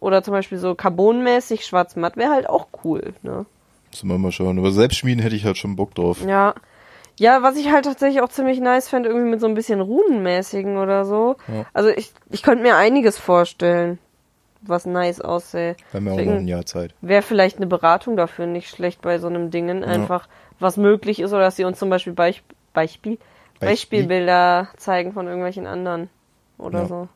[0.00, 3.46] oder zum Beispiel so carbonmäßig schwarz-matt wäre halt auch cool, ne?
[3.90, 4.58] Müssen wir mal schauen.
[4.58, 6.18] Aber selbst schmieden hätte ich halt schon Bock drauf.
[6.26, 6.54] Ja.
[7.18, 10.78] Ja, was ich halt tatsächlich auch ziemlich nice fände, irgendwie mit so ein bisschen Runenmäßigen
[10.78, 11.36] oder so.
[11.46, 11.64] Ja.
[11.72, 14.00] Also ich, ich könnte mir einiges vorstellen,
[14.62, 15.76] was nice aussähe.
[15.92, 16.92] Wir haben ja auch noch ein Jahr Zeit.
[17.02, 19.84] wäre vielleicht eine Beratung dafür nicht schlecht bei so einem Dingen.
[19.84, 20.28] Einfach,
[20.58, 23.18] was möglich ist oder dass sie uns zum Beispiel Beispiel, Beispiel?
[23.60, 26.08] Beispielbilder zeigen von irgendwelchen anderen
[26.64, 26.86] oder Ja.
[26.86, 27.08] so.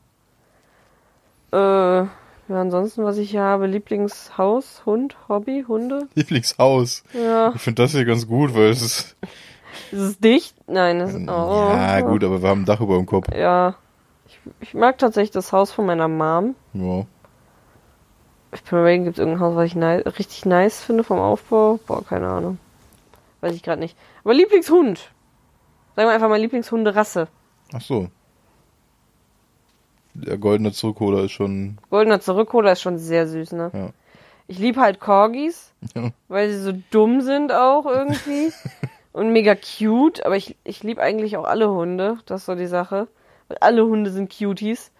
[1.52, 2.06] Äh,
[2.50, 6.08] ja, ansonsten, was ich hier habe, Lieblingshaus, Hund, Hobby, Hunde.
[6.14, 7.02] Lieblingshaus.
[7.12, 7.52] Ja.
[7.54, 9.16] Ich finde das hier ganz gut, weil es ist.
[9.92, 10.54] Ist es dicht?
[10.66, 11.70] Nein, es ist, oh.
[11.72, 13.26] Ja, gut, aber wir haben ein Dach über dem Kopf.
[13.34, 13.74] Ja.
[14.26, 16.54] Ich, ich mag tatsächlich das Haus von meiner Mom.
[16.74, 17.04] Ja.
[18.52, 21.78] Ich bin überlegen, gibt es irgendein Haus, was ich ni richtig nice finde vom Aufbau?
[21.86, 22.58] Boah, keine Ahnung.
[23.42, 23.96] Weiß ich gerade nicht.
[24.24, 24.98] Aber Lieblingshund.
[25.96, 27.28] Sagen wir einfach mal Lieblingshunderasse.
[27.74, 28.08] Ach so.
[30.26, 31.78] Der goldene Zurückholer ist schon.
[31.90, 33.70] Goldener Zurückholer ist schon sehr süß, ne?
[33.72, 33.90] Ja.
[34.46, 36.10] Ich liebe halt Corgis, Ja.
[36.28, 38.52] weil sie so dumm sind auch irgendwie.
[39.12, 40.24] und mega cute.
[40.26, 42.18] Aber ich, ich liebe eigentlich auch alle Hunde.
[42.26, 43.08] Das ist so die Sache.
[43.48, 44.90] Weil alle Hunde sind Cuties.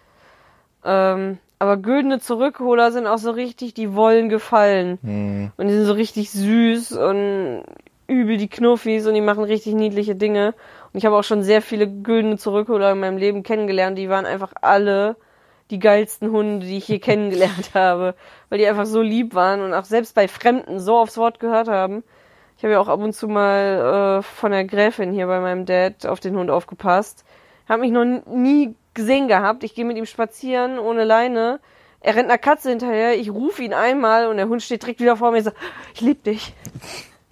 [0.85, 4.97] Ähm, aber güldene Zurückholer sind auch so richtig, die wollen gefallen.
[5.03, 5.51] Hm.
[5.57, 7.63] Und die sind so richtig süß und
[8.07, 10.53] übel die Knuffis und die machen richtig niedliche Dinge.
[10.91, 13.97] Und ich habe auch schon sehr viele güldene Zurückholer in meinem Leben kennengelernt.
[13.97, 15.15] Die waren einfach alle
[15.69, 18.15] die geilsten Hunde, die ich je kennengelernt habe.
[18.49, 21.67] Weil die einfach so lieb waren und auch selbst bei Fremden so aufs Wort gehört
[21.67, 22.03] haben.
[22.57, 25.65] Ich habe ja auch ab und zu mal äh, von der Gräfin hier bei meinem
[25.65, 27.23] Dad auf den Hund aufgepasst.
[27.69, 29.63] Hab mich noch nie gesehen gehabt.
[29.63, 31.59] Ich gehe mit ihm spazieren ohne Leine.
[32.01, 33.17] Er rennt einer Katze hinterher.
[33.17, 35.57] Ich rufe ihn einmal und der Hund steht direkt wieder vor mir und sagt,
[35.93, 36.53] ich liebe dich.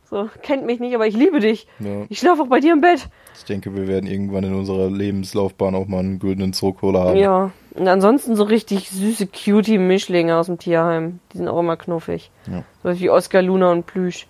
[0.10, 1.68] So, kennt mich nicht, aber ich liebe dich.
[1.80, 2.06] Ja.
[2.08, 3.10] Ich schlafe auch bei dir im Bett.
[3.36, 7.18] Ich denke, wir werden irgendwann in unserer Lebenslaufbahn auch mal einen goldenen Zurückholer haben.
[7.18, 7.52] Ja.
[7.74, 11.20] Und ansonsten so richtig süße Cutie-Mischlinge aus dem Tierheim.
[11.34, 12.32] Die sind auch immer knuffig.
[12.50, 12.64] Ja.
[12.84, 14.28] So wie Oscar, Luna und Plüsch.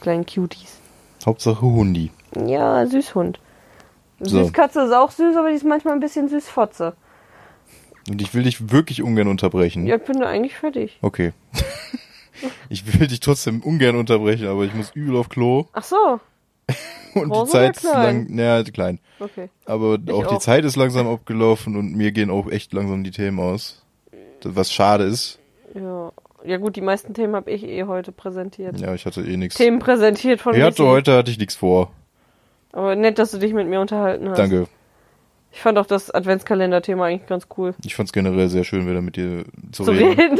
[0.00, 0.78] Kleinen Cuties.
[1.26, 2.10] Hauptsache Hundi.
[2.46, 3.40] Ja, Süßhund.
[4.20, 4.38] So.
[4.44, 6.94] Süßkatze ist auch süß, aber die ist manchmal ein bisschen Süßfotze.
[8.08, 9.86] Und ich will dich wirklich ungern unterbrechen.
[9.86, 10.98] Ja, ich bin da eigentlich fertig.
[11.02, 11.32] Okay.
[12.68, 15.66] ich will dich trotzdem ungern unterbrechen, aber ich muss übel auf Klo.
[15.72, 16.20] Ach so.
[17.14, 18.26] Und Groß die Zeit ist lang.
[18.30, 18.98] Naja, klein.
[19.20, 19.48] Okay.
[19.66, 20.38] Aber auch die auch.
[20.38, 23.84] Zeit ist langsam abgelaufen und mir gehen auch echt langsam die Themen aus.
[24.42, 25.38] Was schade ist.
[25.74, 26.12] Ja.
[26.46, 28.78] Ja gut, die meisten Themen habe ich eh heute präsentiert.
[28.78, 29.56] Ja, ich hatte eh nichts.
[29.56, 30.92] Themen präsentiert von Ich hatte Missy.
[30.92, 31.90] heute hatte ich nichts vor.
[32.72, 34.38] Aber nett, dass du dich mit mir unterhalten hast.
[34.38, 34.66] Danke.
[35.54, 37.74] Ich fand auch das Adventskalender-Thema eigentlich ganz cool.
[37.84, 40.20] Ich fand's generell sehr schön, wieder mit dir zu, Zu reden.
[40.20, 40.38] reden.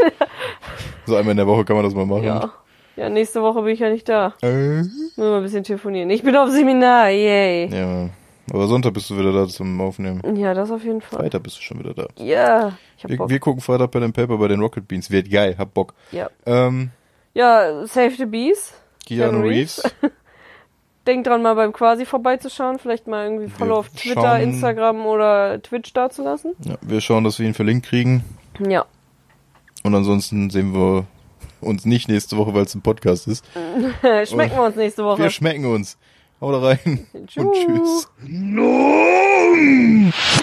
[1.07, 2.25] So einmal in der Woche kann man das mal machen.
[2.25, 2.53] ja.
[2.97, 4.35] Ja, nächste Woche bin ich ja nicht da.
[4.41, 6.09] Äh, Müssen wir mal ein bisschen telefonieren.
[6.11, 7.67] Ich bin auf Seminar, yay.
[7.67, 8.09] ja.
[8.53, 10.37] Aber Sonntag bist du wieder da zum Aufnehmen.
[10.37, 11.19] Ja, das auf jeden Fall.
[11.21, 12.07] Freitag bist du schon wieder da.
[12.19, 12.77] Ja.
[12.97, 13.31] Ich hab Wir, Bock.
[13.31, 15.11] wir gucken Freitag bei den Paper bei den Rocket Beans.
[15.11, 15.95] Wird geil, hab Bock.
[16.12, 16.29] ja.
[16.47, 16.91] Ähm,
[17.33, 18.75] ja, Save the Bees.
[19.07, 19.83] Keanu Keanu Reeves.
[21.07, 22.79] Denk dran, mal beim Quasi vorbeizuschauen.
[22.79, 26.55] Vielleicht mal irgendwie Follow auf Twitter, schauen- Instagram oder Twitch dazulassen.
[26.65, 28.25] Ja, wir schauen, dass wir ihn verlinkt kriegen.
[28.59, 28.87] Ja.
[29.83, 31.05] Und ansonsten sehen wir
[31.61, 33.45] uns nicht nächste Woche, weil es ein Podcast ist.
[34.29, 35.23] Schmecken wir uns nächste Woche.
[35.23, 35.99] Wir schmecken uns.
[36.41, 38.09] Haut rein und Tschüss.
[38.25, 40.43] tschüss.